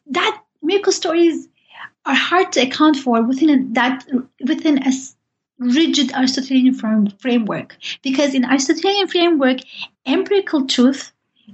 [0.08, 1.48] that miracle stories
[2.04, 4.06] are hard to account for within a, that
[4.46, 4.92] within a
[5.58, 9.58] rigid Aristotelian framework because in Aristotelian framework,
[10.06, 11.12] empirical truth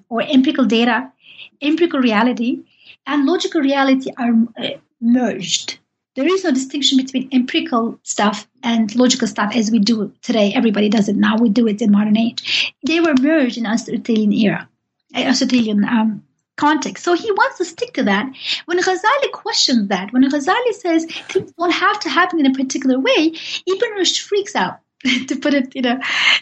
[0.09, 1.13] or empirical data,
[1.61, 2.61] empirical reality,
[3.07, 5.79] and logical reality are uh, merged.
[6.17, 10.53] There is no distinction between empirical stuff and logical stuff as we do today.
[10.55, 11.37] Everybody does it now.
[11.37, 12.75] We do it in modern age.
[12.85, 14.69] They were merged in Aristotelian era,
[15.15, 16.25] Aristotelian um,
[16.61, 17.05] context.
[17.05, 18.27] So he wants to stick to that.
[18.67, 22.99] When Ghazali questions that, when Ghazali says things don't have to happen in a particular
[22.99, 23.33] way,
[23.67, 24.79] Ibn Rushd freaks out
[25.29, 25.99] to put it, you know,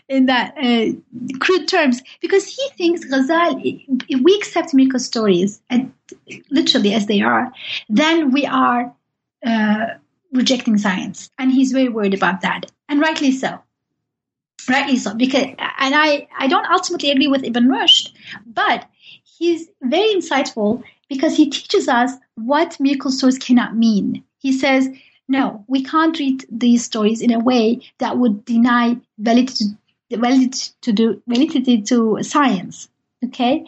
[0.09, 0.87] in that uh,
[1.39, 5.93] crude terms, because he thinks Ghazali, if we accept miracle stories and
[6.51, 7.53] literally as they are,
[7.89, 8.93] then we are
[9.47, 9.87] uh,
[10.33, 13.59] rejecting science, and he's very worried about that, and rightly so.
[14.69, 15.47] Rightly so, because
[15.85, 18.11] and I I don't ultimately agree with Ibn Rushd,
[18.45, 18.85] but
[19.39, 24.23] he's very insightful because he teaches us what miracle stories cannot mean.
[24.39, 24.89] He says
[25.29, 29.67] no, we can't read these stories in a way that would deny validity,
[30.11, 32.89] validity to do validity to science.
[33.25, 33.65] Okay,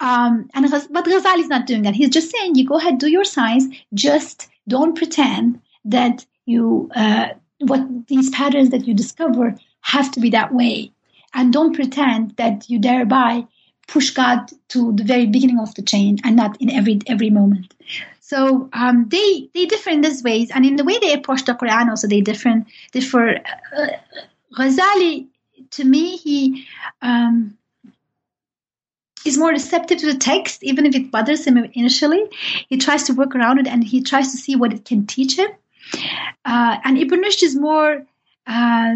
[0.00, 1.94] um, and but Ghazali is not doing that.
[1.94, 3.66] He's just saying, you go ahead, do your science.
[3.92, 10.30] Just don't pretend that you uh, what these patterns that you discover have to be
[10.30, 10.90] that way,
[11.34, 13.46] and don't pretend that you thereby
[13.86, 17.74] push God to the very beginning of the chain and not in every every moment.
[18.20, 21.52] So um, they they differ in these ways, and in the way they approach the
[21.54, 22.64] Quran also they differ.
[22.92, 23.40] Differ.
[23.76, 23.88] Uh,
[24.56, 25.26] Ghazali,
[25.72, 26.66] to me, he
[27.02, 27.58] um,
[29.26, 32.24] is more receptive to the text, even if it bothers him initially.
[32.68, 35.38] He tries to work around it, and he tries to see what it can teach
[35.38, 35.50] him.
[36.44, 38.06] Uh, and Ibn Rushd is more
[38.46, 38.94] uh,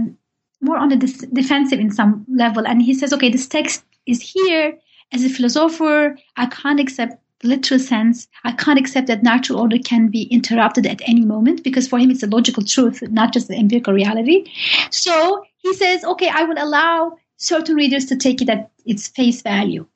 [0.60, 0.96] more on the
[1.32, 4.78] defensive in some level, and he says, "Okay, this text is here
[5.12, 6.16] as a philosopher.
[6.36, 11.00] I can't accept literal sense, I can't accept that natural order can be interrupted at
[11.06, 14.50] any moment because for him it's a logical truth, not just the empirical reality.
[14.90, 19.42] So he says, okay, I will allow certain readers to take it at its face
[19.42, 19.86] value.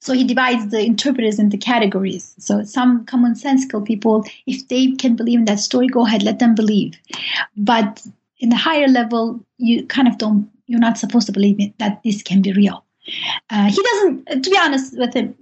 [0.00, 2.34] So he divides the interpreters into categories.
[2.38, 6.56] So some commonsensical people, if they can believe in that story, go ahead, let them
[6.56, 6.94] believe.
[7.56, 8.04] But
[8.40, 12.00] in the higher level, you kind of don't, you're not supposed to believe it, that
[12.04, 12.84] this can be real.
[13.50, 15.34] Uh, he doesn't, to be honest with him,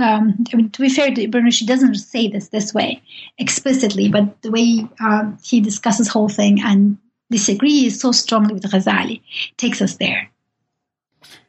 [0.00, 3.02] um, I mean, to be fair to he doesn't say this this way
[3.36, 9.22] explicitly, but the way um, he discusses whole thing and disagrees so strongly with Ghazali
[9.56, 10.30] takes us there.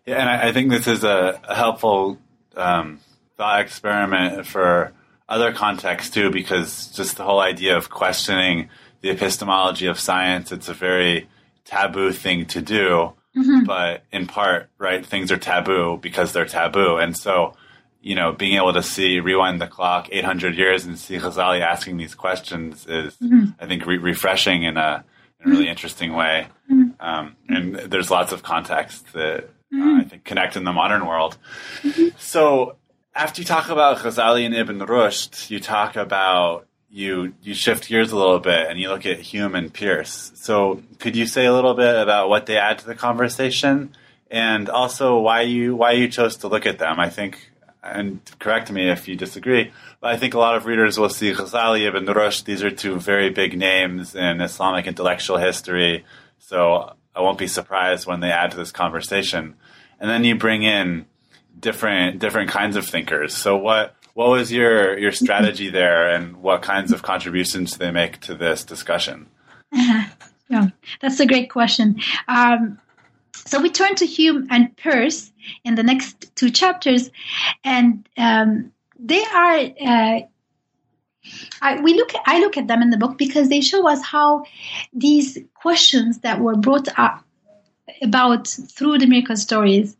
[0.05, 2.17] Yeah, and I, I think this is a, a helpful
[2.57, 2.99] um,
[3.37, 4.93] thought experiment for
[5.29, 8.69] other contexts too, because just the whole idea of questioning
[9.01, 11.27] the epistemology of science, it's a very
[11.65, 13.13] taboo thing to do.
[13.35, 13.63] Mm-hmm.
[13.63, 16.97] But in part, right, things are taboo because they're taboo.
[16.97, 17.53] And so,
[18.01, 21.97] you know, being able to see, rewind the clock 800 years and see Ghazali asking
[21.97, 23.51] these questions is, mm-hmm.
[23.59, 25.05] I think, re- refreshing in a,
[25.39, 25.69] in a really mm-hmm.
[25.69, 26.47] interesting way.
[26.69, 26.89] Mm-hmm.
[26.99, 29.99] Um, and there's lots of context that uh, mm-hmm.
[30.01, 31.37] I think connect in the modern world.
[32.17, 32.75] So,
[33.13, 38.11] after you talk about Ghazali and Ibn Rushd, you talk about you you shift gears
[38.11, 40.31] a little bit and you look at Hume and Peirce.
[40.35, 43.95] So could you say a little bit about what they add to the conversation
[44.29, 46.99] and also why you why you chose to look at them?
[46.99, 47.51] I think
[47.83, 51.33] and correct me if you disagree, but I think a lot of readers will see
[51.33, 52.43] Ghazali, Ibn Rushd.
[52.43, 56.05] These are two very big names in Islamic intellectual history.
[56.37, 59.55] So I won't be surprised when they add to this conversation.
[59.99, 61.05] And then you bring in
[61.59, 63.35] different different kinds of thinkers.
[63.35, 67.91] So what what was your your strategy there, and what kinds of contributions do they
[67.91, 69.27] make to this discussion?
[70.51, 70.67] Yeah,
[70.99, 72.01] that's a great question.
[72.27, 72.77] Um,
[73.45, 75.31] so we turn to Hume and Peirce
[75.63, 77.09] in the next two chapters,
[77.63, 79.57] and um, they are.
[79.59, 80.19] Uh,
[81.61, 82.11] I, we look.
[82.25, 84.43] I look at them in the book because they show us how
[84.91, 87.23] these questions that were brought up
[88.01, 89.95] about through the miracle stories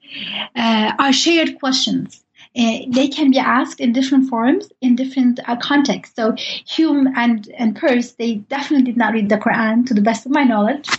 [0.54, 2.21] uh, are shared questions
[2.56, 6.16] they can be asked in different forms in different uh, contexts.
[6.16, 6.36] So
[6.68, 10.32] Hume and, and Peirce, they definitely did not read the Quran to the best of
[10.32, 10.90] my knowledge,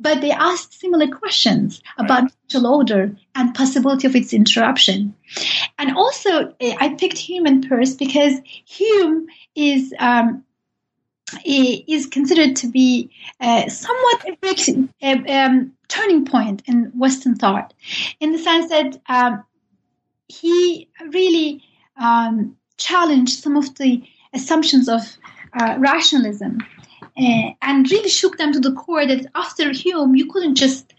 [0.00, 5.14] but they asked similar questions about natural order and possibility of its interruption.
[5.78, 10.44] And also, uh, I picked Hume and Peirce because Hume is um,
[11.44, 17.74] is considered to be uh, somewhat a, a um, turning point in Western thought,
[18.20, 19.44] in the sense that um,
[20.28, 21.62] he really
[22.00, 25.00] um, challenged some of the assumptions of
[25.58, 26.58] uh, rationalism
[27.18, 30.92] uh, and really shook them to the core that after Hume, you couldn't just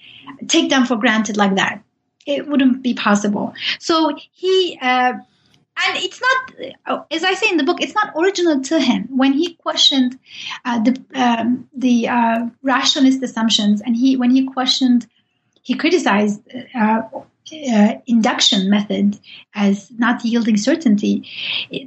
[0.47, 1.83] take them for granted like that.
[2.25, 3.53] It wouldn't be possible.
[3.79, 8.13] So he, uh, and it's not, uh, as I say in the book, it's not
[8.17, 9.07] original to him.
[9.15, 10.17] When he questioned
[10.65, 15.07] uh, the um, the uh, rationalist assumptions, and he when he questioned,
[15.61, 16.41] he criticized
[17.51, 19.19] uh, induction method
[19.55, 21.27] as not yielding certainty.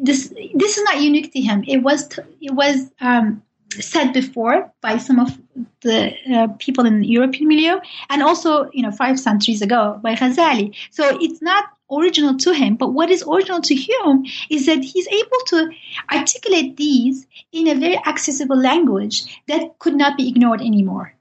[0.02, 1.64] This this is not unique to him.
[1.66, 3.42] It was t- it was um,
[3.78, 5.38] said before by some of
[5.82, 10.14] the uh, people in the European milieu, and also you know five centuries ago by
[10.14, 10.74] Ghazali.
[10.90, 12.76] So it's not original to him.
[12.76, 15.70] But what is original to Hume is that he's able to
[16.12, 21.14] articulate these in a very accessible language that could not be ignored anymore.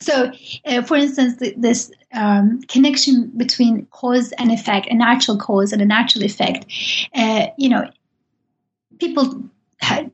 [0.00, 0.32] So,
[0.64, 5.82] uh, for instance, th- this um, connection between cause and effect, a natural cause and
[5.82, 6.64] a natural effect,
[7.14, 7.90] uh, you know,
[8.98, 9.44] people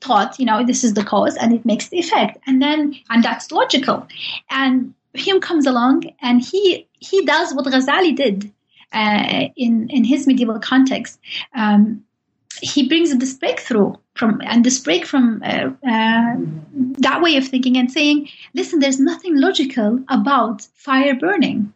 [0.01, 3.23] thought, you know, this is the cause and it makes the effect, and then and
[3.23, 4.07] that's logical.
[4.51, 8.53] And Hume comes along and he he does what Ghazali did
[8.93, 11.21] uh, in in his medieval context.
[11.55, 12.05] Um,
[12.61, 16.35] he brings this breakthrough from and this break from uh, uh,
[16.99, 21.73] that way of thinking and saying, listen, there's nothing logical about fire burning.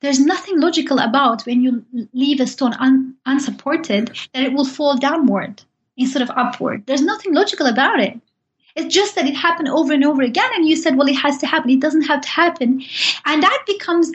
[0.00, 4.96] There's nothing logical about when you leave a stone un- unsupported that it will fall
[4.96, 5.62] downward
[5.96, 6.84] instead of upward.
[6.86, 8.20] There's nothing logical about it.
[8.74, 11.38] It's just that it happened over and over again, and you said, well, it has
[11.38, 11.70] to happen.
[11.70, 12.82] It doesn't have to happen.
[13.26, 14.10] And that becomes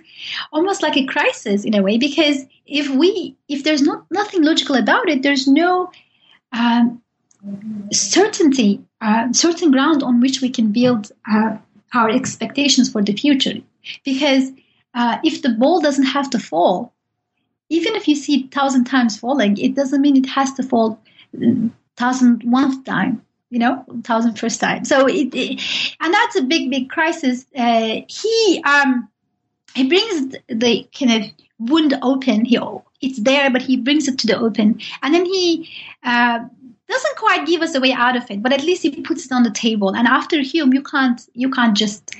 [0.51, 4.75] almost like a crisis in a way, because if we, if there's not nothing logical
[4.75, 5.91] about it, there's no
[6.53, 7.01] um,
[7.91, 11.57] certainty, uh, certain ground on which we can build uh,
[11.93, 13.55] our expectations for the future.
[14.03, 14.51] Because
[14.93, 16.93] uh, if the ball doesn't have to fall,
[17.69, 20.99] even if you see it thousand times falling, it doesn't mean it has to fall
[21.95, 24.85] thousand one time you know thousand first time.
[24.85, 27.45] So it, it, and that's a big big crisis.
[27.55, 29.09] Uh, he um
[29.75, 32.45] he brings the kind of wound open.
[32.45, 32.59] He
[33.01, 34.79] it's there but he brings it to the open.
[35.01, 35.69] And then he
[36.03, 36.39] uh,
[36.89, 39.31] doesn't quite give us a way out of it but at least he puts it
[39.31, 42.15] on the table and after hume you can't you can't just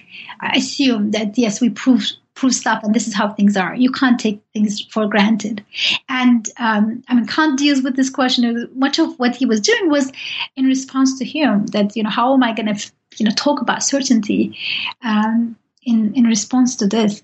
[0.53, 3.75] assume that yes we proved prove stuff and this is how things are.
[3.75, 5.65] You can't take things for granted.
[6.07, 8.69] And um, I mean, Kant deals with this question.
[8.75, 10.11] Much of what he was doing was
[10.55, 13.59] in response to Hume that, you know, how am I going to, you know, talk
[13.61, 14.57] about certainty?
[15.03, 17.23] Um, in, in response to this.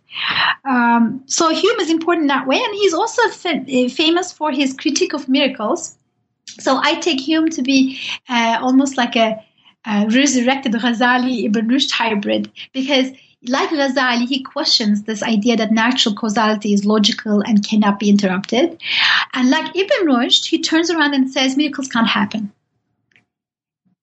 [0.64, 5.12] Um, so Hume is important that way, and he's also fa- famous for his critique
[5.12, 5.98] of miracles.
[6.46, 9.44] So I take Hume to be uh, almost like a,
[9.86, 13.12] a resurrected Ghazali Ibn Rushd hybrid because
[13.46, 18.82] like Ghazali, he questions this idea that natural causality is logical and cannot be interrupted.
[19.34, 22.52] And like Ibn Rushd, he turns around and says miracles can't happen.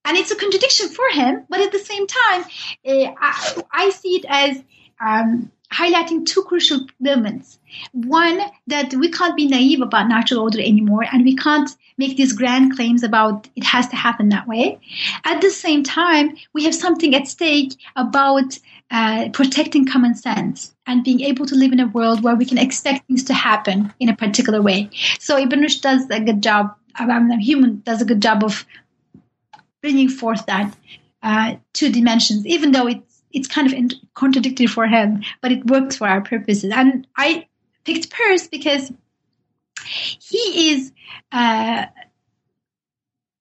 [0.05, 2.43] And it's a contradiction for him, but at the same time,
[2.87, 4.63] uh, I, I, see it as
[4.99, 7.59] um, highlighting two crucial elements.
[7.93, 12.33] One, that we can't be naive about natural order anymore, and we can't make these
[12.33, 14.81] grand claims about it has to happen that way.
[15.25, 18.59] At the same time, we have something at stake about
[18.91, 22.59] uh, protecting common sense and being able to live in a world where we can
[22.59, 24.91] expect things to happen in a particular way.
[25.21, 26.75] So Ibn Rushd does a good job.
[26.97, 28.67] I mean, Hume does a good job of
[29.81, 30.77] bringing forth that
[31.23, 35.97] uh, two dimensions, even though it's it's kind of contradictory for him, but it works
[35.97, 36.73] for our purposes.
[36.75, 37.47] And I
[37.85, 38.93] picked Peirce because
[39.85, 40.93] he is
[41.33, 41.87] uh,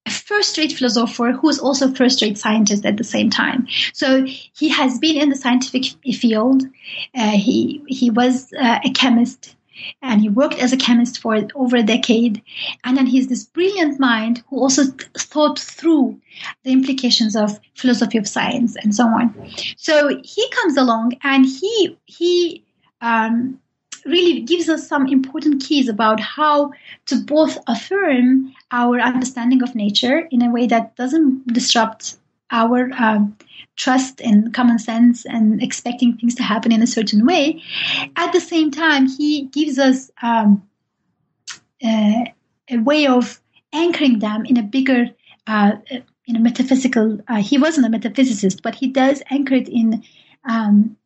[0.05, 3.67] a first-rate philosopher who is also first-rate scientist at the same time.
[3.93, 5.85] So he has been in the scientific
[6.15, 6.63] field.
[7.15, 9.55] Uh, he he was uh, a chemist
[10.01, 12.41] and he worked as a chemist for over a decade.
[12.83, 16.19] And then he's this brilliant mind who also th- thought through
[16.63, 19.33] the implications of philosophy of science and so on.
[19.77, 22.63] So he comes along and he he
[23.01, 23.59] um,
[24.05, 26.71] really gives us some important keys about how
[27.07, 32.17] to both affirm our understanding of nature in a way that doesn't disrupt
[32.51, 33.37] our um,
[33.79, 37.63] trust and common sense and expecting things to happen in a certain way.
[38.15, 40.67] At the same time, he gives us um,
[41.83, 42.25] uh,
[42.69, 43.39] a way of
[43.71, 45.09] anchoring them in a bigger,
[45.47, 45.71] uh,
[46.27, 47.19] in a metaphysical.
[47.29, 50.03] Uh, he wasn't a metaphysicist, but he does anchor it in
[50.43, 50.97] um,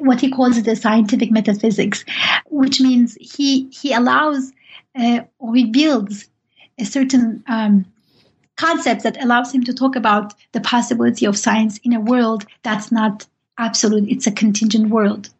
[0.00, 2.04] what he calls the scientific metaphysics,
[2.46, 4.52] which means he he allows
[4.98, 6.28] uh, or he builds
[6.78, 7.86] a certain um,
[8.60, 12.92] concept that allows him to talk about the possibility of science in a world that's
[12.92, 15.30] not absolute; it's a contingent world.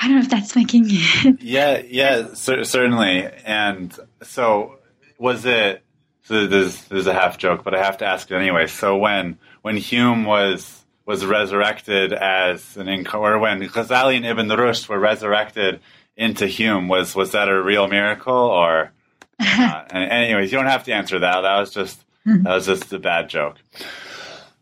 [0.00, 0.86] I don't know if that's making.
[1.40, 3.28] yeah, yeah, cer- certainly.
[3.44, 4.78] And so,
[5.18, 5.82] was it?
[6.22, 8.66] So there's there's a half joke, but I have to ask it anyway.
[8.66, 14.48] So when when Hume was was resurrected as an inc- or when Ghazali and Ibn
[14.48, 15.80] Rushd were resurrected
[16.16, 18.92] into Hume was was that a real miracle or
[19.40, 22.04] uh, anyways you don't have to answer that that was just.
[22.24, 23.56] That was just a bad joke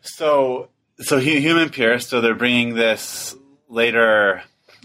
[0.00, 0.68] so
[1.00, 3.36] so Hume and Peirce so they're bringing this
[3.68, 4.42] later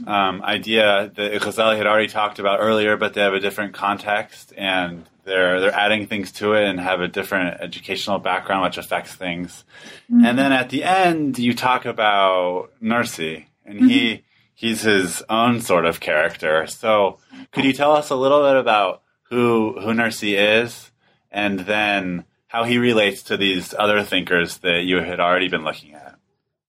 [0.08, 4.54] um, idea that Ghazali had already talked about earlier but they have a different context
[4.58, 9.14] and they're they're adding things to it and have a different educational background which affects
[9.14, 9.64] things.
[10.12, 10.26] Mm-hmm.
[10.26, 13.88] And then at the end you talk about Nursi and mm-hmm.
[13.88, 16.68] he he's his own sort of character.
[16.68, 17.20] So
[17.52, 20.92] could you tell us a little bit about who who Nursi is
[21.32, 25.96] and then how he relates to these other thinkers that you had already been looking
[25.96, 26.16] at?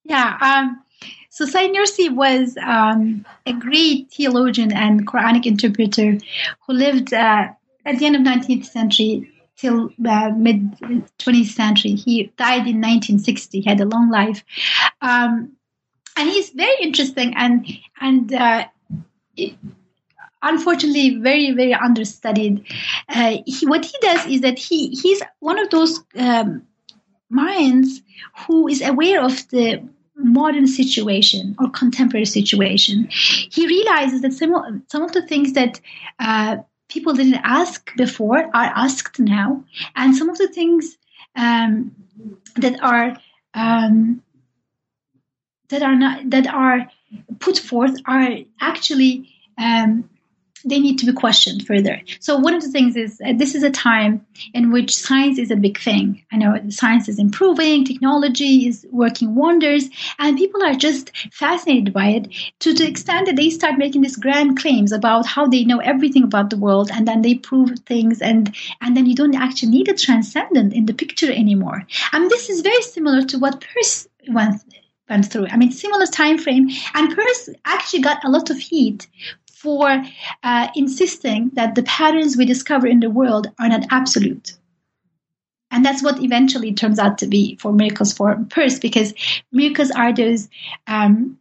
[0.03, 0.37] Yeah.
[0.41, 0.82] Um,
[1.28, 6.18] So Said Nursi was um, a great theologian and Quranic interpreter
[6.66, 7.49] who lived uh,
[7.85, 10.72] at the end of 19th century till uh, mid
[11.18, 11.95] 20th century.
[11.97, 13.61] He died in 1960.
[13.61, 14.43] He had a long life,
[15.03, 15.53] um,
[16.16, 17.66] and he's very interesting and
[18.01, 18.64] and uh,
[20.45, 22.64] unfortunately very very understudied.
[23.09, 26.62] Uh, he, what he does is that he he's one of those um,
[27.30, 28.03] minds
[28.47, 29.82] who is aware of the
[30.16, 33.09] modern situation or contemporary situation.
[33.11, 35.80] He realizes that some of, some of the things that
[36.18, 39.64] uh, people didn't ask before are asked now,
[39.97, 40.97] and some of the things
[41.36, 41.95] um,
[42.57, 43.16] that are
[43.55, 44.22] um,
[45.68, 46.90] that are not that are
[47.38, 48.28] put forth are
[48.61, 49.28] actually
[49.59, 50.09] um,
[50.64, 52.00] they need to be questioned further.
[52.20, 55.50] So one of the things is uh, this is a time in which science is
[55.50, 56.22] a big thing.
[56.32, 59.88] I know science is improving, technology is working wonders,
[60.18, 62.28] and people are just fascinated by it
[62.60, 66.24] to the extent that they start making these grand claims about how they know everything
[66.24, 69.88] about the world, and then they prove things, and and then you don't actually need
[69.88, 71.86] a transcendent in the picture anymore.
[72.12, 74.62] And this is very similar to what Peirce went
[75.08, 75.46] went through.
[75.48, 79.06] I mean, similar time frame, and Peirce actually got a lot of heat
[79.64, 80.04] for
[80.42, 84.56] uh, insisting that the patterns we discover in the world are not absolute.
[85.70, 89.14] And that's what eventually turns out to be for miracles for Peirce, because
[89.50, 90.48] miracles are those
[90.86, 91.38] um,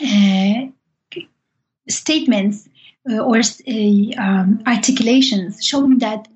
[0.00, 0.70] uh,
[1.88, 2.68] statements
[3.10, 6.28] uh, or uh, um, articulations showing that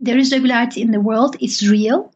[0.00, 2.12] there is regularity in the world, it's real,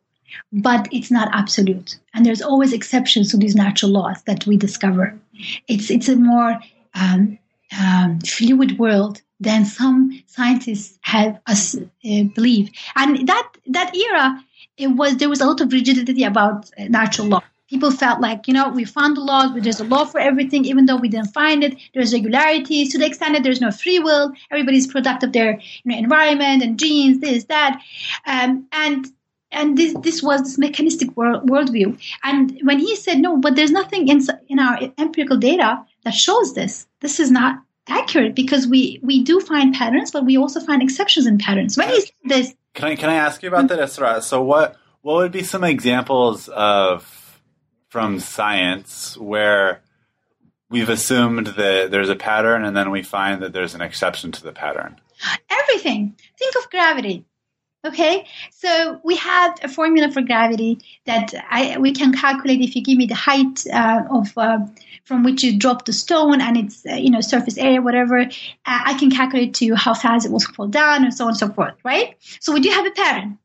[0.53, 1.99] but it's not absolute.
[2.13, 5.19] And there's always exceptions to these natural laws that we discover.
[5.67, 6.61] It's, it's a more
[6.95, 7.39] um,
[7.79, 12.71] um, fluid world than some scientists have us uh, believe.
[12.95, 14.43] And that that era,
[14.77, 17.43] it was there was a lot of rigidity about uh, natural law.
[17.69, 20.65] People felt like, you know, we found the laws, but there's a law for everything,
[20.67, 21.77] even though we didn't find it.
[21.95, 24.33] There's regularities to the extent that there's no free will.
[24.53, 27.83] Everybody's product of their you know, environment and genes, this, that.
[28.25, 29.07] Um, and
[29.51, 31.99] and this this was this mechanistic world, worldview.
[32.23, 36.55] And when he said no, but there's nothing in in our empirical data that shows
[36.55, 36.87] this.
[37.01, 41.27] This is not accurate because we we do find patterns, but we also find exceptions
[41.27, 41.77] in patterns.
[41.77, 44.23] When he said this, can I can I ask you about that, Isra?
[44.23, 47.41] So what what would be some examples of
[47.89, 49.83] from science where
[50.69, 54.43] we've assumed that there's a pattern and then we find that there's an exception to
[54.43, 55.01] the pattern?
[55.49, 56.17] Everything.
[56.39, 57.25] Think of gravity.
[57.87, 62.83] Okay, so we have a formula for gravity that I, we can calculate if you
[62.83, 64.59] give me the height uh, of uh,
[65.05, 68.23] from which you drop the stone and its uh, you know surface area, whatever.
[68.23, 68.29] Uh,
[68.65, 71.39] I can calculate to you how fast it will fall down and so on and
[71.39, 72.17] so forth, right?
[72.41, 73.39] So we do have a pattern.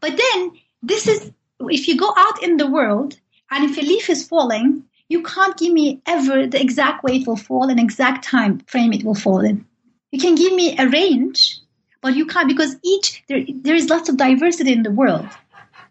[0.00, 3.18] But then this is if you go out in the world
[3.50, 7.26] and if a leaf is falling, you can't give me ever the exact way it
[7.26, 9.66] will fall and exact time frame it will fall in.
[10.12, 11.61] You can give me a range
[12.02, 15.26] but you can't because each there there is lots of diversity in the world.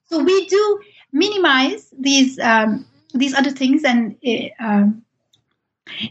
[0.05, 0.79] So we do
[1.11, 5.03] minimize these um, these other things and uh, um,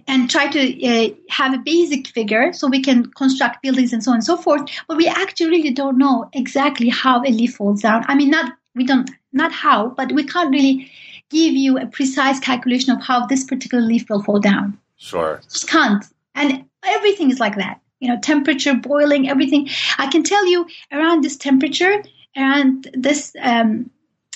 [0.08, 4.10] and try to uh, have a basic figure so we can construct buildings and so
[4.10, 4.68] on and so forth.
[4.88, 8.04] But we actually really don't know exactly how a leaf falls down.
[8.08, 10.90] I mean, not we don't not how, but we can't really
[11.28, 14.78] give you a precise calculation of how this particular leaf will fall down.
[14.96, 16.04] Sure, just can't.
[16.34, 19.68] And everything is like that you know, temperature, boiling, everything.
[19.98, 22.02] I can tell you around this temperature,
[22.34, 23.90] and this um,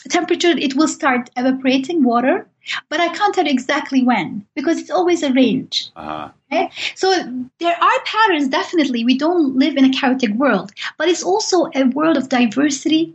[0.09, 2.47] temperature, it will start evaporating water,
[2.89, 5.91] but I can't tell exactly when because it's always a range.
[5.97, 6.29] Uh-huh.
[6.53, 6.71] Okay?
[6.95, 7.11] So
[7.59, 9.05] there are patterns, definitely.
[9.05, 13.15] We don't live in a chaotic world, but it's also a world of diversity,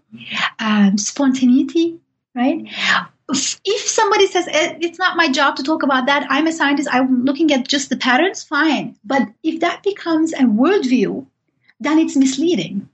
[0.60, 1.98] um, spontaneity,
[2.36, 2.68] right?
[3.32, 6.90] If somebody says eh, it's not my job to talk about that, I'm a scientist,
[6.92, 8.96] I'm looking at just the patterns, fine.
[9.04, 11.26] But if that becomes a worldview,
[11.80, 12.90] then it's misleading,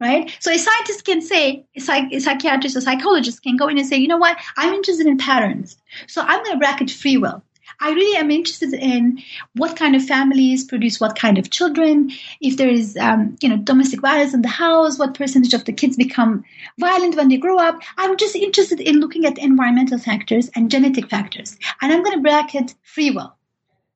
[0.00, 0.34] right?
[0.40, 3.86] So a scientist can say, a, psych- a psychiatrist, a psychologist can go in and
[3.86, 5.76] say, you know what, I'm interested in patterns.
[6.06, 7.42] So I'm going to bracket free will.
[7.78, 9.22] I really am interested in
[9.54, 12.10] what kind of families produce what kind of children.
[12.40, 15.72] If there is, um, you know, domestic violence in the house, what percentage of the
[15.72, 16.44] kids become
[16.78, 17.80] violent when they grow up.
[17.98, 22.22] I'm just interested in looking at environmental factors and genetic factors, and I'm going to
[22.22, 23.34] bracket free will.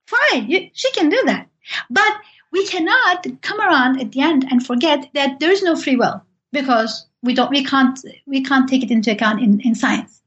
[0.06, 1.48] Fine, you, she can do that,
[1.90, 2.12] but
[2.52, 6.22] we cannot come around at the end and forget that there is no free will
[6.52, 10.22] because we don't, we can't, we can't take it into account in, in science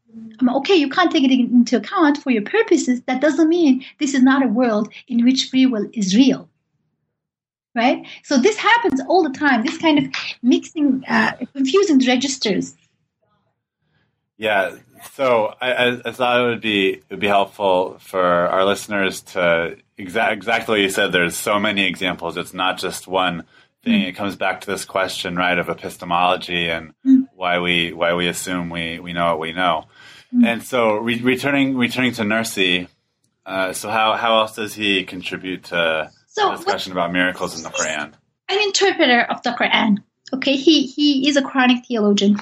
[0.57, 3.01] okay, you can't take it into account for your purposes.
[3.03, 6.49] That doesn't mean this is not a world in which free will is real.
[7.75, 8.07] Right?
[8.23, 9.63] So this happens all the time.
[9.63, 10.05] This kind of
[10.41, 12.75] mixing, uh, confusing registers.
[14.37, 14.75] Yeah,
[15.13, 19.77] so I, I, thought it would be it would be helpful for our listeners to
[19.97, 21.11] exa- exactly what you said.
[21.11, 22.37] There's so many examples.
[22.37, 23.45] It's not just one
[23.83, 24.01] thing.
[24.01, 24.07] Mm.
[24.07, 27.27] It comes back to this question, right, of epistemology and mm.
[27.35, 29.85] why we why we assume we we know what we know.
[30.33, 30.45] Mm.
[30.45, 32.87] And so, re- returning returning to Nursi,
[33.45, 37.63] uh, so how how else does he contribute to so the discussion about miracles in
[37.63, 38.13] the Quran?
[38.49, 39.97] An interpreter of the Quran.
[40.33, 42.39] Okay, he he is a Quranic theologian.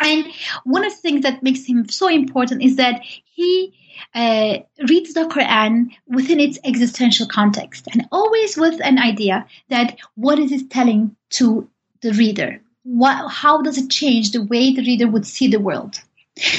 [0.00, 0.26] And
[0.64, 3.72] one of the things that makes him so important is that he
[4.14, 4.58] uh,
[4.88, 10.50] reads the Quran within its existential context and always with an idea that what is
[10.50, 11.68] it telling to
[12.00, 12.60] the reader?
[12.82, 16.00] What, how does it change the way the reader would see the world?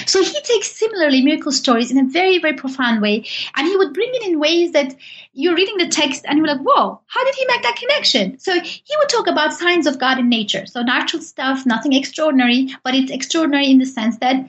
[0.05, 3.93] So he takes similarly miracle stories in a very, very profound way, and he would
[3.93, 4.95] bring it in ways that
[5.34, 8.38] you're reading the text and you're like, whoa, how did he make that connection?
[8.38, 10.67] So he would talk about signs of God in nature.
[10.67, 14.47] So natural stuff, nothing extraordinary, but it's extraordinary in the sense that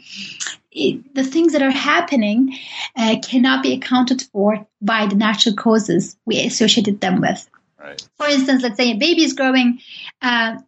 [0.71, 2.55] it, the things that are happening
[2.97, 7.49] uh, cannot be accounted for by the natural causes we associated them with.
[7.79, 8.07] Right.
[8.17, 9.79] For instance, let's say a baby is growing.
[10.21, 10.59] Uh,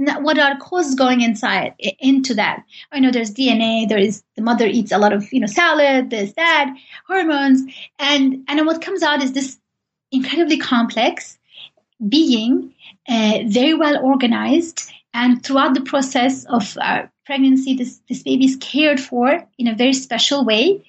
[0.00, 2.64] what are causes going inside into that?
[2.90, 3.88] I know there's DNA.
[3.88, 6.74] There is the mother eats a lot of you know salad, this that,
[7.06, 7.62] hormones,
[7.98, 9.58] and and what comes out is this
[10.10, 11.38] incredibly complex
[12.08, 12.74] being,
[13.08, 18.56] uh, very well organized, and throughout the process of uh, pregnancy, this this baby is
[18.56, 20.82] cared for in a very special way,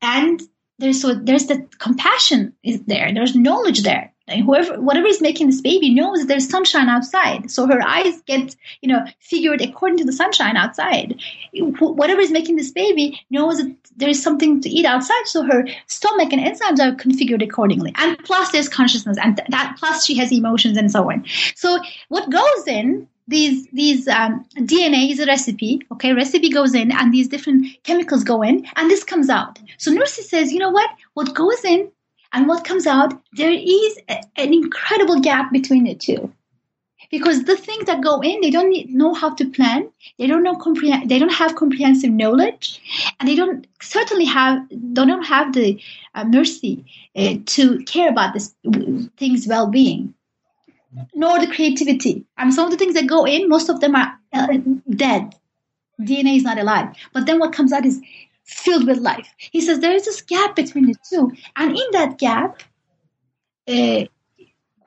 [0.00, 0.40] and
[0.78, 3.12] there's so there's the compassion is there.
[3.12, 7.50] There's knowledge there whoever, whatever is making this baby knows there's sunshine outside.
[7.50, 11.20] So her eyes get, you know, figured according to the sunshine outside.
[11.52, 15.26] Whatever is making this baby knows that there is something to eat outside.
[15.26, 17.92] So her stomach and enzymes are configured accordingly.
[17.96, 21.24] And plus there's consciousness and that plus she has emotions and so on.
[21.54, 25.80] So what goes in these these um, DNA is a recipe.
[25.92, 29.58] Okay, recipe goes in, and these different chemicals go in, and this comes out.
[29.78, 30.90] So Nursi says, you know what?
[31.14, 31.90] What goes in
[32.34, 36.32] and what comes out, there is a, an incredible gap between the two.
[37.10, 39.88] Because the things that go in, they don't need, know how to plan.
[40.18, 41.08] They don't know comprehend.
[41.08, 42.80] They don't have comprehensive knowledge,
[43.20, 44.66] and they don't certainly have.
[44.94, 45.80] Don't have the
[46.14, 48.54] uh, mercy uh, to care about this
[49.16, 50.14] thing's well-being,
[51.14, 52.24] nor the creativity.
[52.36, 54.56] And some of the things that go in, most of them are uh,
[54.90, 55.34] dead.
[56.00, 56.96] DNA is not alive.
[57.12, 58.00] But then what comes out is
[58.44, 59.28] filled with life.
[59.38, 62.62] He says there is this gap between the two, and in that gap,
[63.68, 64.04] uh,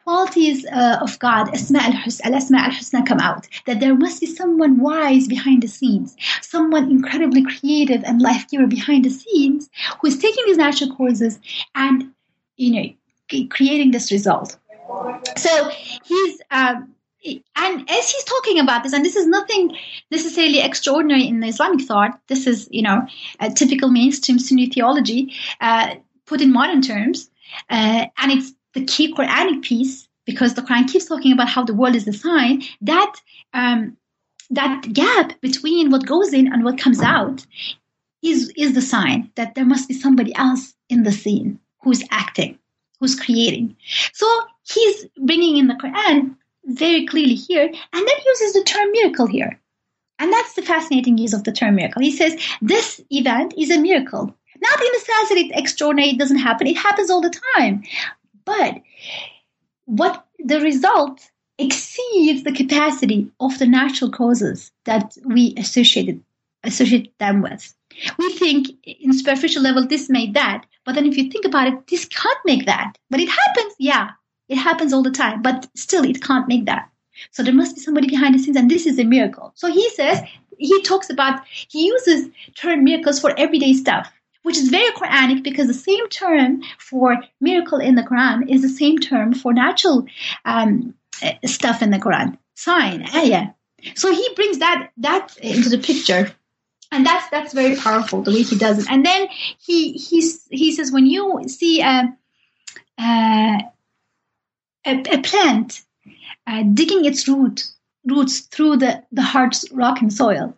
[0.03, 3.47] qualities uh, of God, Asma al-Husna, al-Husna come out.
[3.65, 8.67] That there must be someone wise behind the scenes, someone incredibly creative and life giver
[8.67, 11.39] behind the scenes, who is taking these natural causes
[11.75, 12.11] and,
[12.55, 14.57] you know, creating this result.
[15.35, 15.69] So
[16.05, 16.41] he's.
[16.51, 16.93] Um,
[17.25, 19.75] and as he's talking about this, and this is nothing
[20.11, 23.05] necessarily extraordinary in the Islamic thought, this is, you know,
[23.39, 25.95] a typical mainstream Sunni theology uh,
[26.25, 27.29] put in modern terms,
[27.69, 31.73] uh, and it's the key Quranic piece because the Quran keeps talking about how the
[31.73, 32.63] world is designed.
[32.81, 33.15] That
[33.53, 33.97] um,
[34.49, 37.45] that gap between what goes in and what comes out
[38.21, 42.57] is is the sign that there must be somebody else in the scene who's acting,
[42.99, 43.75] who's creating.
[44.13, 44.27] So
[44.63, 46.35] he's bringing in the Quran
[46.67, 49.59] very clearly here, and then uses the term miracle here.
[50.19, 52.01] And that's the fascinating use of the term miracle.
[52.01, 54.33] He says this event is a miracle.
[54.59, 57.83] Not in the sense that it's extraordinary, it doesn't happen, it happens all the time.
[58.45, 58.81] But
[59.85, 61.21] what the result
[61.59, 66.23] exceeds the capacity of the natural causes that we associated
[66.63, 67.73] associate them with.
[68.17, 71.87] We think in superficial level this made that, but then if you think about it,
[71.87, 72.97] this can't make that.
[73.09, 74.11] But it happens, yeah,
[74.49, 76.89] it happens all the time, but still it can't make that.
[77.31, 79.51] So there must be somebody behind the scenes, and this is a miracle.
[79.55, 80.21] So he says,
[80.57, 84.11] he talks about, he uses term miracles for everyday stuff,
[84.43, 88.69] which is very Quranic because the same term for miracle in the Quran is the
[88.69, 90.05] same term for natural
[90.45, 90.93] um,
[91.45, 93.47] stuff in the Quran, sign, ayah.
[93.95, 96.31] So he brings that that into the picture
[96.91, 99.27] and that's that's very powerful the way he does it and then
[99.59, 102.15] he he he says when you see a,
[102.99, 103.57] a
[104.87, 105.83] a, a plant
[106.47, 107.65] uh, digging its root
[108.05, 110.57] roots through the, the hard rock and soil.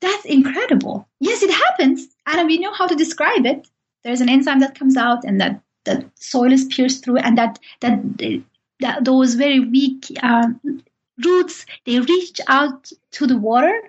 [0.00, 1.08] That's incredible.
[1.20, 3.66] Yes, it happens, and we know how to describe it.
[4.04, 7.58] There's an enzyme that comes out, and that the soil is pierced through, and that
[7.80, 8.00] that,
[8.80, 10.60] that those very weak um,
[11.24, 13.80] roots they reach out to the water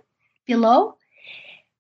[0.46, 0.96] below.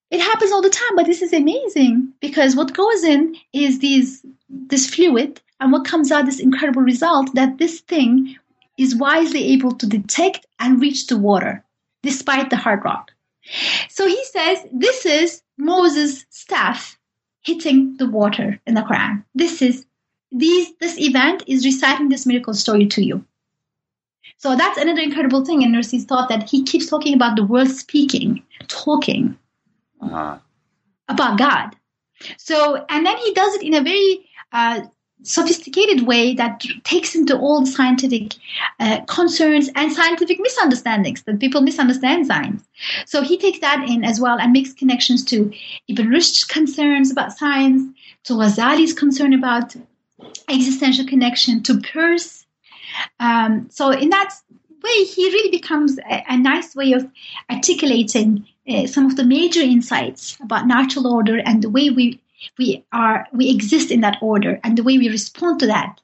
[0.09, 4.25] It happens all the time, but this is amazing because what goes in is these
[4.49, 8.36] this fluid and what comes out this incredible result that this thing
[8.78, 11.64] is wisely able to detect and reach the water
[12.03, 13.12] despite the hard rock.
[13.89, 16.99] So he says this is Moses' staff
[17.41, 19.24] hitting the water in the Quran.
[19.34, 19.86] This is
[20.32, 23.26] these this event is reciting this miracle story to you.
[24.38, 27.70] So that's another incredible thing in Nursi's thought that he keeps talking about the world
[27.70, 29.38] speaking, talking
[30.01, 30.38] uh-huh.
[31.08, 31.76] about God.
[32.38, 34.82] So, and then he does it in a very uh,
[35.24, 38.36] sophisticated way that takes into all the scientific
[38.80, 42.63] uh, concerns and scientific misunderstandings that people misunderstand science.
[43.05, 45.51] So he takes that in as well and makes connections to
[45.88, 47.93] Ibn Rushd's concerns about science,
[48.26, 49.76] to Ghazali's concern about
[50.49, 52.45] existential connection, to Peirce.
[53.20, 54.34] Um, so in that
[54.84, 57.09] way, he really becomes a, a nice way of
[57.49, 62.20] articulating uh, some of the major insights about natural order and the way we
[62.57, 64.59] we are we exist in that order.
[64.63, 66.01] And the way we respond to that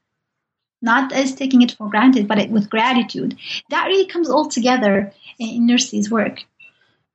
[0.82, 3.38] not as taking it for granted but with gratitude
[3.70, 6.44] that really comes all together in Nursi's work.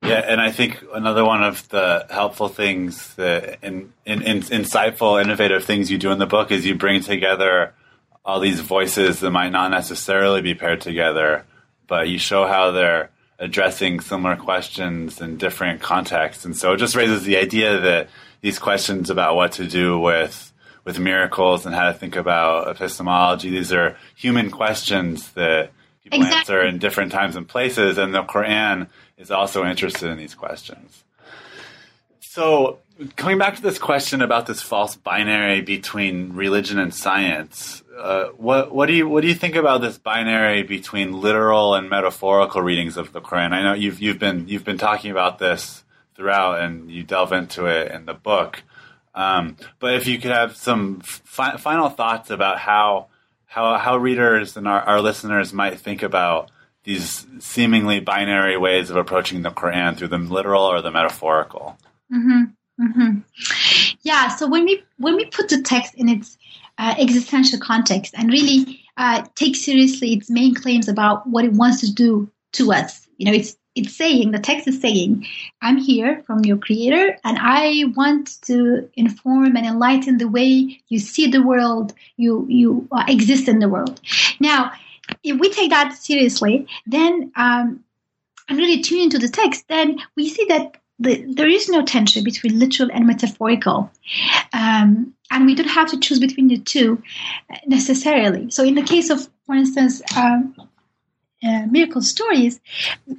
[0.01, 5.21] Yeah and i think another one of the helpful things that in, in, in insightful
[5.21, 7.73] innovative things you do in the book is you bring together
[8.23, 11.45] all these voices that might not necessarily be paired together
[11.87, 13.09] but you show how they're
[13.39, 16.45] addressing similar questions in different contexts.
[16.45, 18.09] And so it just raises the idea that
[18.41, 20.53] these questions about what to do with
[20.85, 23.49] with miracles and how to think about epistemology.
[23.49, 25.71] These are human questions that
[26.03, 26.39] people exactly.
[26.39, 28.87] answer in different times and places, and the Quran
[29.17, 31.03] is also interested in these questions.
[32.21, 32.79] So,
[33.15, 38.73] coming back to this question about this false binary between religion and science, uh, what
[38.73, 42.97] what do you what do you think about this binary between literal and metaphorical readings
[42.97, 43.51] of the Quran?
[43.51, 45.83] I know you've you've been you've been talking about this
[46.19, 48.61] throughout, and you delve into it in the book.
[49.15, 53.07] Um, but if you could have some fi- final thoughts about how
[53.45, 56.51] how how readers and our, our listeners might think about
[56.83, 61.77] these seemingly binary ways of approaching the Quran through the literal or the metaphorical.
[62.13, 62.83] Mm-hmm.
[62.83, 63.19] Mm-hmm.
[64.03, 64.27] Yeah.
[64.29, 66.37] So when we when we put the text in its
[66.77, 71.81] uh, existential context and really uh, take seriously its main claims about what it wants
[71.81, 75.25] to do to us, you know, it's it's saying, the text is saying,
[75.61, 80.99] I'm here from your creator and I want to inform and enlighten the way you
[80.99, 83.99] see the world, you, you uh, exist in the world.
[84.39, 84.71] Now,
[85.23, 87.83] if we take that seriously, then um,
[88.49, 92.23] and really tune into the text, then we see that the, there is no tension
[92.23, 93.91] between literal and metaphorical.
[94.51, 97.01] Um, and we don't have to choose between the two
[97.67, 98.49] necessarily.
[98.49, 100.55] So, in the case of, for instance, um,
[101.43, 102.59] uh, miracle stories,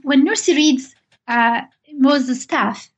[0.02, 0.94] when Nursi reads
[1.28, 1.62] uh,
[1.92, 2.90] Moses' staff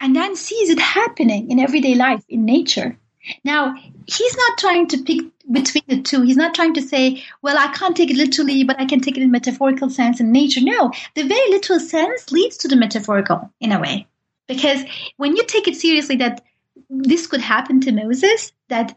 [0.00, 2.98] and then sees it happening in everyday life, in nature,
[3.44, 3.74] now
[4.06, 6.22] he's not trying to pick between the two.
[6.22, 9.16] He's not trying to say, well, I can't take it literally, but I can take
[9.16, 10.60] it in metaphorical sense in nature.
[10.60, 14.06] No, the very literal sense leads to the metaphorical in a way.
[14.48, 14.82] Because
[15.16, 16.42] when you take it seriously that
[16.90, 18.94] this could happen to Moses, that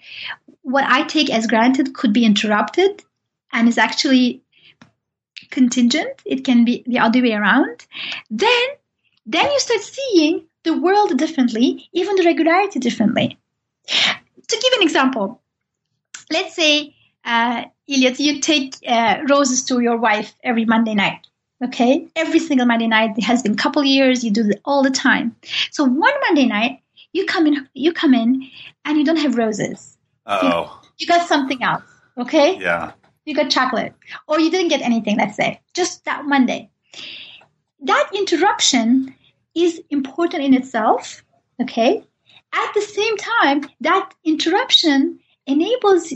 [0.61, 3.03] what I take as granted could be interrupted
[3.53, 4.41] and is actually
[5.55, 7.87] contingent, it can be the other way around,
[8.29, 8.67] then
[9.25, 13.37] then you start seeing the world differently, even the regularity differently.
[13.87, 15.41] To give an example,
[16.31, 16.93] let's say,
[17.23, 21.25] uh, you take uh, roses to your wife every Monday night.
[21.63, 23.17] Okay, every single Monday night.
[23.17, 24.23] It has been a couple years.
[24.23, 25.35] You do it all the time.
[25.71, 26.81] So one Monday night,
[27.13, 27.67] you come in.
[27.73, 28.43] You come in,
[28.83, 29.97] and you don't have roses.
[30.25, 31.83] Oh, you, you got something else.
[32.17, 32.59] Okay.
[32.59, 32.91] Yeah
[33.25, 33.93] you got chocolate,
[34.27, 36.69] or you didn't get anything, let's say, just that Monday.
[37.81, 39.13] That interruption
[39.53, 41.23] is important in itself,
[41.61, 42.03] okay?
[42.53, 46.13] At the same time, that interruption enables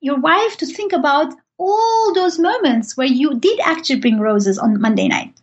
[0.00, 4.80] your wife to think about all those moments where you did actually bring roses on
[4.80, 5.34] Monday night.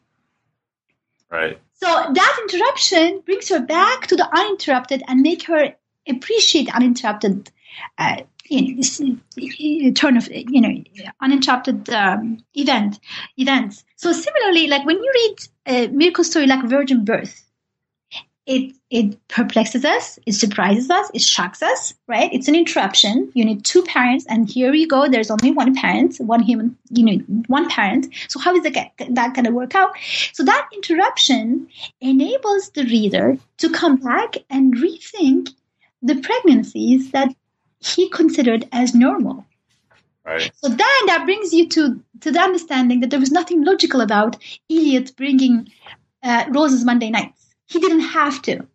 [1.30, 1.60] Right.
[1.74, 5.76] So that interruption brings her back to the uninterrupted and make her
[6.08, 7.52] appreciate uninterrupted
[7.98, 9.20] uh, you
[9.86, 10.84] know, turn of you know
[11.22, 13.00] uninterrupted um, event
[13.38, 13.84] events.
[13.96, 15.36] So similarly, like when you read
[15.68, 17.46] a miracle story like virgin birth,
[18.46, 22.32] it it perplexes us, it surprises us, it shocks us, right?
[22.32, 23.32] It's an interruption.
[23.34, 25.08] You need two parents, and here you go.
[25.10, 26.78] There's only one parent, one human.
[26.92, 27.18] You know,
[27.48, 28.14] one parent.
[28.30, 29.96] So how is that that going to work out?
[30.34, 31.68] So that interruption
[32.02, 35.50] enables the reader to come back and rethink
[36.04, 37.34] the pregnancies that
[37.80, 39.46] he considered as normal.
[40.26, 40.52] Right.
[40.56, 44.38] So then that brings you to, to the understanding that there was nothing logical about
[44.72, 45.72] Elliot bringing
[46.24, 47.56] uh, roses Monday nights.
[47.68, 48.66] He didn't have to.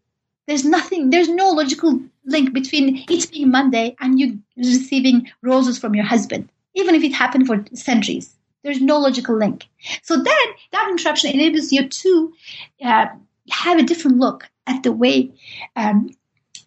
[0.46, 5.94] There's nothing, there's no logical link between it being Monday and you receiving roses from
[5.94, 8.36] your husband, even if it happened for centuries.
[8.62, 9.66] There's no logical link.
[10.03, 12.32] So then that interruption enables you to
[12.84, 13.07] uh,
[13.51, 15.32] have a different look at the way
[15.76, 16.11] um,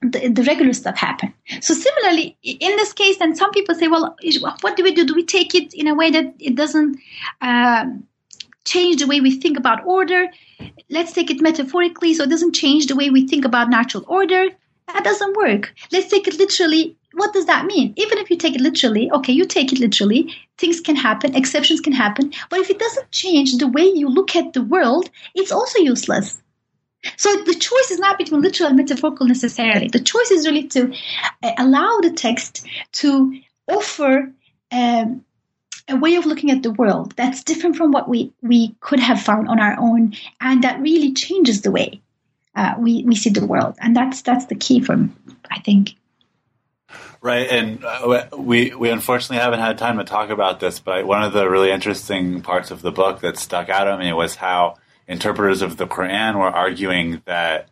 [0.04, 1.34] the, the, regular stuff happen.
[1.62, 4.16] So similarly, in this case, then some people say, well,
[4.62, 5.06] what do we do?
[5.06, 7.00] Do we take it in a way that it doesn't
[7.42, 8.06] um,
[8.66, 10.28] change the way we think about order?
[10.90, 14.50] Let's take it metaphorically, so it doesn't change the way we think about natural order.
[14.88, 15.74] That doesn't work.
[15.92, 16.96] Let's take it literally.
[17.14, 17.94] What does that mean?
[17.96, 21.80] Even if you take it literally, okay, you take it literally, things can happen, exceptions
[21.80, 22.34] can happen.
[22.50, 26.43] But if it doesn't change the way you look at the world, it's also useless.
[27.18, 29.88] So the choice is not between literal and metaphorical necessarily.
[29.88, 30.94] The choice is really to
[31.44, 34.32] uh, allow the text to offer
[34.72, 35.26] um,
[35.88, 39.22] a way of looking at the world that's different from what we, we could have
[39.22, 42.02] found on our own, and that really changes the way
[42.56, 43.76] uh, we, we see the world.
[43.80, 45.10] And that's that's the key for, me,
[45.52, 45.96] I think.
[47.22, 51.24] Right, and uh, we we unfortunately haven't had time to talk about this, but one
[51.24, 54.76] of the really interesting parts of the book that stuck out at me was how
[55.08, 57.70] interpreters of the Quran were arguing that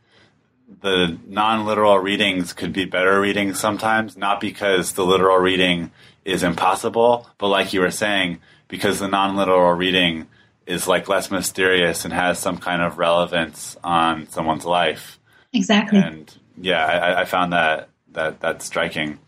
[0.81, 5.91] the non-literal readings could be better readings sometimes, not because the literal reading
[6.23, 10.27] is impossible, but like you were saying, because the non-literal reading
[10.65, 15.19] is like less mysterious and has some kind of relevance on someone's life.
[15.53, 15.99] Exactly.
[15.99, 19.19] And yeah, I, I found that that that's striking.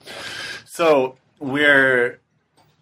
[0.65, 2.19] So we're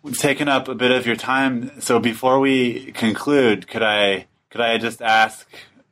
[0.04, 1.82] we've taken up a bit of your time.
[1.82, 5.48] So before we conclude, could I could I just ask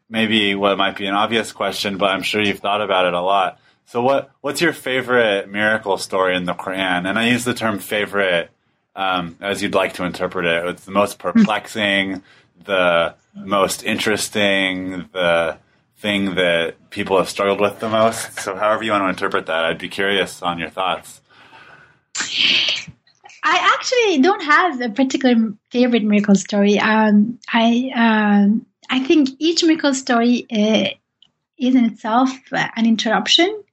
[0.10, 3.22] maybe what might be an obvious question, but I'm sure you've thought about it a
[3.22, 3.60] lot.
[3.86, 7.10] So what what's your favorite miracle story in the Quran?
[7.10, 8.52] And I use the term favorite
[8.96, 10.66] um, as you'd like to interpret it.
[10.66, 12.22] It's the most perplexing,
[12.66, 15.58] the most interesting, the
[15.98, 18.40] thing that people have struggled with the most.
[18.40, 21.22] So however you want to interpret that, I'd be curious on your thoughts.
[23.44, 26.80] I actually don't have a particular favorite miracle story.
[26.80, 30.90] Um, I um, I think each miracle story uh,
[31.58, 33.64] is in itself uh, an interruption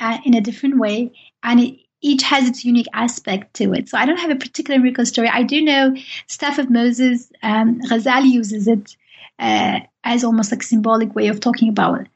[0.00, 1.12] uh, in a different way,
[1.42, 3.88] and it, each has its unique aspect to it.
[3.88, 5.28] So I don't have a particular miracle story.
[5.28, 5.96] I do know
[6.26, 7.32] Staff of Moses.
[7.42, 8.96] Um, Ghazali uses it
[9.38, 12.06] uh, as almost like symbolic way of talking about.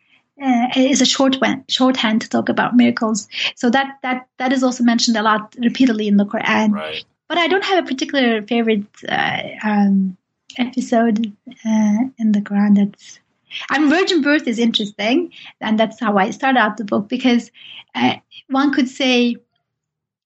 [0.43, 3.28] Uh, is a short one, shorthand to talk about miracles.
[3.57, 6.72] So that that that is also mentioned a lot repeatedly in the Quran.
[6.72, 7.05] Right.
[7.28, 10.16] But I don't have a particular favorite uh, um,
[10.57, 12.74] episode uh, in the Quran.
[12.76, 13.20] That's
[13.68, 17.51] I mean, virgin birth is interesting, and that's how I start out the book because
[17.95, 18.16] uh,
[18.49, 19.36] one could say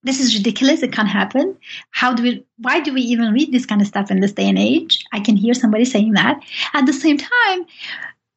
[0.03, 0.83] this is ridiculous.
[0.83, 1.57] It can't happen.
[1.91, 2.47] How do we?
[2.59, 5.05] Why do we even read this kind of stuff in this day and age?
[5.13, 6.41] I can hear somebody saying that.
[6.75, 7.67] At the same time,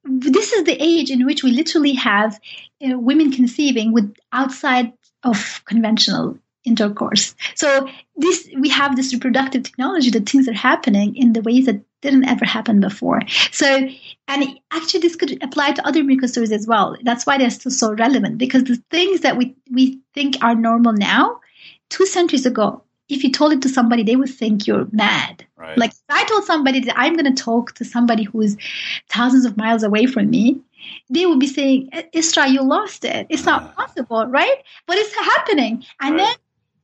[0.08, 2.40] this is the age in which we literally have
[2.86, 4.94] uh, women conceiving with outside
[5.24, 6.38] of conventional
[6.68, 7.34] intercourse.
[7.56, 7.88] So
[8.18, 12.26] this we have this reproductive technology that things are happening in the ways that didn't
[12.26, 13.22] ever happen before.
[13.52, 13.88] So
[14.28, 16.98] and actually this could apply to other stories as well.
[17.04, 20.94] That's why they're still so relevant because the things that we we think are normal
[20.94, 21.40] now,
[21.90, 25.46] two centuries ago, if you told it to somebody, they would think you're mad.
[25.56, 25.78] Right.
[25.78, 28.58] Like if I told somebody that I'm going to talk to somebody who is
[29.10, 30.60] thousands of miles away from me,
[31.10, 33.28] they would be saying, Isra, you lost it.
[33.30, 34.64] It's not possible, right?
[34.86, 35.86] But it's happening.
[36.02, 36.38] And right.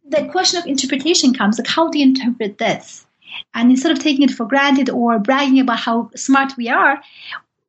[0.04, 3.06] then the question of interpretation comes like, how do you interpret this?
[3.54, 7.02] And instead of taking it for granted or bragging about how smart we are,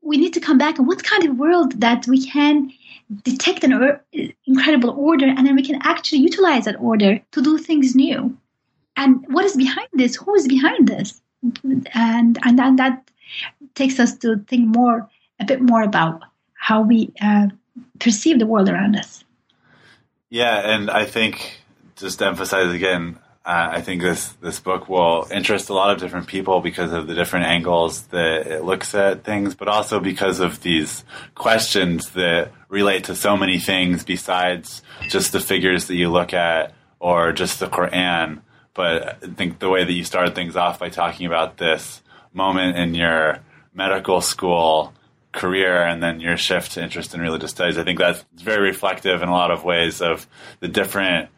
[0.03, 2.71] we need to come back and what kind of world that we can
[3.23, 3.99] detect an
[4.47, 8.37] incredible order and then we can actually utilize that order to do things new
[8.97, 10.17] and what is behind this?
[10.17, 11.21] Who is behind this?
[11.95, 13.11] And and that
[13.75, 15.09] takes us to think more
[15.41, 16.23] a bit more about
[16.55, 17.49] how we uh,
[17.99, 19.25] perceive the world around us.
[20.31, 21.61] Yeah and i think
[21.97, 26.01] just to emphasize again uh, I think this this book will interest a lot of
[26.01, 30.41] different people because of the different angles that it looks at things, but also because
[30.41, 36.11] of these questions that relate to so many things besides just the figures that you
[36.11, 38.41] look at or just the Quran.
[38.75, 42.03] But I think the way that you started things off by talking about this
[42.33, 43.41] moment in your
[43.73, 44.93] medical school
[45.33, 49.23] career and then your shift to interest in religious studies, I think that's very reflective
[49.23, 50.27] in a lot of ways of
[50.61, 51.29] the different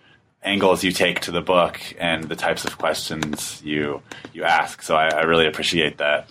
[0.43, 4.01] angles you take to the book and the types of questions you
[4.33, 4.83] you ask.
[4.83, 6.29] So I, I really appreciate that.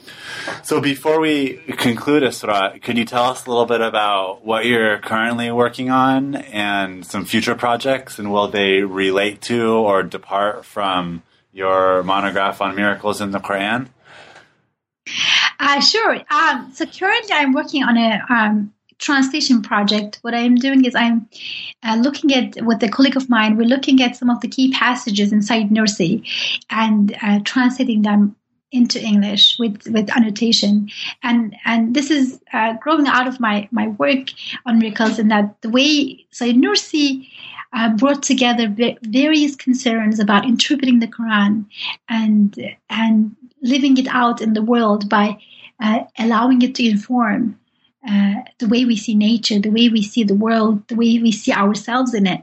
[0.64, 5.00] So before we conclude, Isra, could you tell us a little bit about what you're
[5.00, 11.24] currently working on and some future projects, and will they relate to or depart from
[11.52, 13.88] your monograph on miracles in the Quran?
[15.60, 16.22] Uh, sure.
[16.30, 21.28] Um, so currently, I'm working on a um, translation project, what I'm doing is I'm
[21.84, 23.58] uh, looking at with a colleague of mine.
[23.58, 26.28] We're looking at some of the key passages inside Nursi
[26.70, 28.36] and uh, translating them
[28.72, 30.90] into English with, with annotation.
[31.24, 34.30] And and this is uh, growing out of my, my work
[34.66, 37.28] on miracles in that the way Sayyid Nursi
[37.74, 38.74] uh, brought together
[39.04, 41.66] various concerns about interpreting the Quran
[42.10, 45.38] and and living it out in the world by
[45.80, 47.60] uh, allowing it to inform
[48.08, 51.32] uh, the way we see nature, the way we see the world, the way we
[51.32, 52.42] see ourselves in it.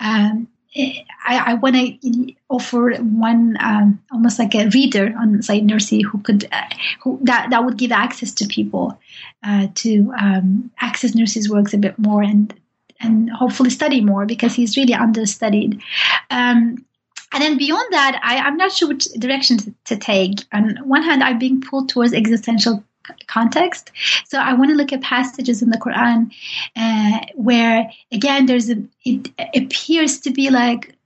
[0.00, 1.04] Um, I,
[1.46, 6.48] I want to offer one um, almost like a reader on Sayyid Nursi who could
[6.50, 6.68] uh,
[7.02, 8.98] who that, that would give access to people
[9.44, 12.54] uh, to um, access Nursi's works a bit more and
[13.00, 15.82] and hopefully study more because he's really understudied.
[16.30, 16.86] Um,
[17.34, 20.44] and then beyond that, I, am not sure which direction to, to, take.
[20.52, 22.84] On one hand, I'm being pulled towards existential
[23.26, 23.90] context.
[24.26, 26.32] So I want to look at passages in the Quran
[26.76, 30.96] uh, where, again, there's a, it appears to be like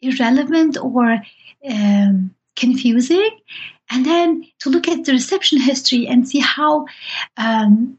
[0.00, 1.22] irrelevant or
[1.68, 3.30] um, confusing,
[3.90, 6.86] and then to look at the reception history and see how
[7.36, 7.98] um,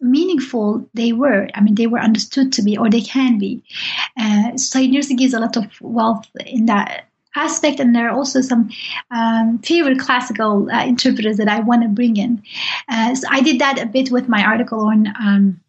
[0.00, 1.48] meaningful they were.
[1.54, 3.62] I mean, they were understood to be, or they can be.
[4.18, 8.40] Uh, Sayyid Nursi gives a lot of wealth in that aspect, and there are also
[8.40, 8.70] some
[9.10, 12.42] um, favorite classical uh, interpreters that I want to bring in.
[12.88, 15.60] Uh, so I did that a bit with my article on um,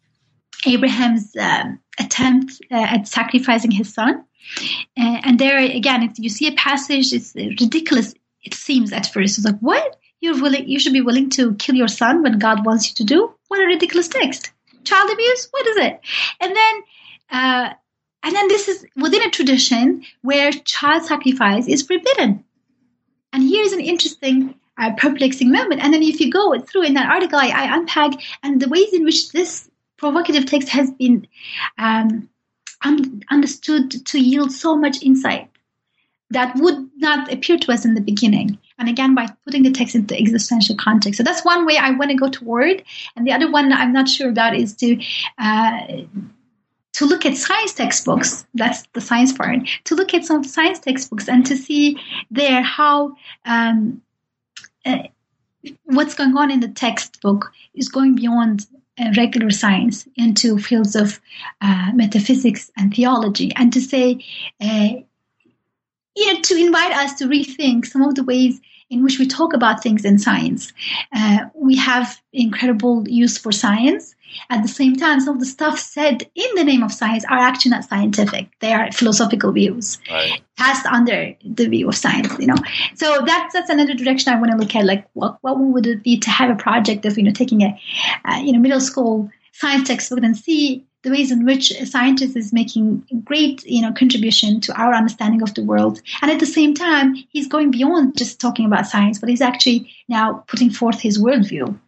[0.66, 4.24] Abraham's um, attempt uh, at sacrificing his son.
[4.96, 8.14] And there again, if you see a passage, it's ridiculous.
[8.42, 11.74] It seems at first, it's like what you're willing, you should be willing to kill
[11.74, 13.32] your son when God wants you to do.
[13.48, 14.52] What a ridiculous text!
[14.84, 15.48] Child abuse?
[15.50, 16.00] What is it?
[16.40, 16.82] And then
[17.30, 17.72] uh,
[18.22, 22.44] and then this is within a tradition where child sacrifice is forbidden.
[23.32, 25.82] And here's an interesting, uh, perplexing moment.
[25.82, 28.12] And then if you go through in that article, I, I unpack
[28.42, 31.26] and the ways in which this provocative text has been
[31.78, 32.28] um,
[32.82, 35.48] un- understood to yield so much insight
[36.30, 38.58] that would not appear to us in the beginning.
[38.78, 41.18] And again, by putting the text into existential context.
[41.18, 42.82] So that's one way I want to go toward.
[43.14, 44.98] And the other one I'm not sure about is to
[45.38, 46.02] uh,
[46.92, 51.28] to look at science textbooks, that's the science part, to look at some science textbooks
[51.28, 51.98] and to see
[52.30, 54.02] there how um,
[54.84, 54.98] uh,
[55.84, 58.66] what's going on in the textbook is going beyond
[58.98, 61.20] uh, regular science into fields of
[61.62, 64.22] uh, metaphysics and theology, and to say,
[64.60, 64.88] uh,
[66.14, 68.60] you know, to invite us to rethink some of the ways
[68.92, 70.72] in which we talk about things in science.
[71.14, 74.14] Uh, we have incredible use for science
[74.50, 77.38] at the same time, some of the stuff said in the name of science are
[77.38, 78.48] actually not scientific.
[78.60, 80.40] They are philosophical views right.
[80.56, 82.56] passed under the view of science, you know.
[82.94, 84.84] So that's that's another direction I want to look at.
[84.84, 87.78] Like, what what would it be to have a project of you know taking a
[88.24, 92.36] uh, you know middle school science textbook and see the ways in which a scientist
[92.36, 96.46] is making great you know contribution to our understanding of the world and at the
[96.46, 101.00] same time he's going beyond just talking about science but he's actually now putting forth
[101.00, 101.78] his worldview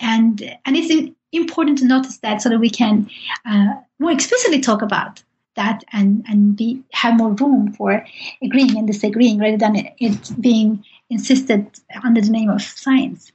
[0.00, 3.08] and and it's important to notice that so that we can
[3.46, 5.22] uh, more explicitly talk about
[5.56, 8.04] that and and be have more room for
[8.42, 11.66] agreeing and disagreeing rather than it, it being insisted
[12.02, 13.32] under the name of science.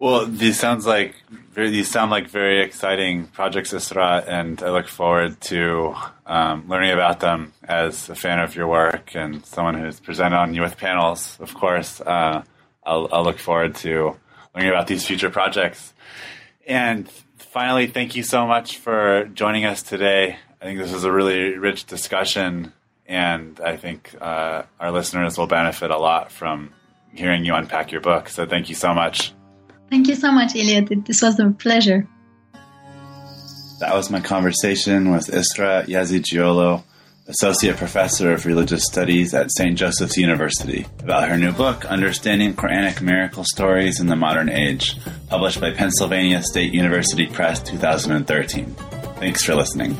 [0.00, 1.16] Well, these sounds like
[1.54, 5.92] these sound like very exciting projects, Isra, and I look forward to
[6.24, 10.54] um, learning about them as a fan of your work and someone who's presented on
[10.54, 11.36] you with panels.
[11.40, 12.44] Of course, uh,
[12.84, 14.16] I'll, I'll look forward to
[14.54, 15.92] learning about these future projects.
[16.64, 20.36] And finally, thank you so much for joining us today.
[20.62, 22.72] I think this was a really rich discussion,
[23.04, 26.72] and I think uh, our listeners will benefit a lot from
[27.12, 28.28] hearing you unpack your book.
[28.28, 29.32] So thank you so much.
[29.90, 31.04] Thank you so much, Elliot.
[31.06, 32.06] This was a pleasure.
[33.80, 36.82] That was my conversation with Isra Yazicioglu
[37.28, 39.76] Associate Professor of Religious Studies at St.
[39.76, 44.96] Joseph's University, about her new book, Understanding Quranic Miracle Stories in the Modern Age,
[45.28, 48.74] published by Pennsylvania State University Press 2013.
[49.20, 49.94] Thanks for listening.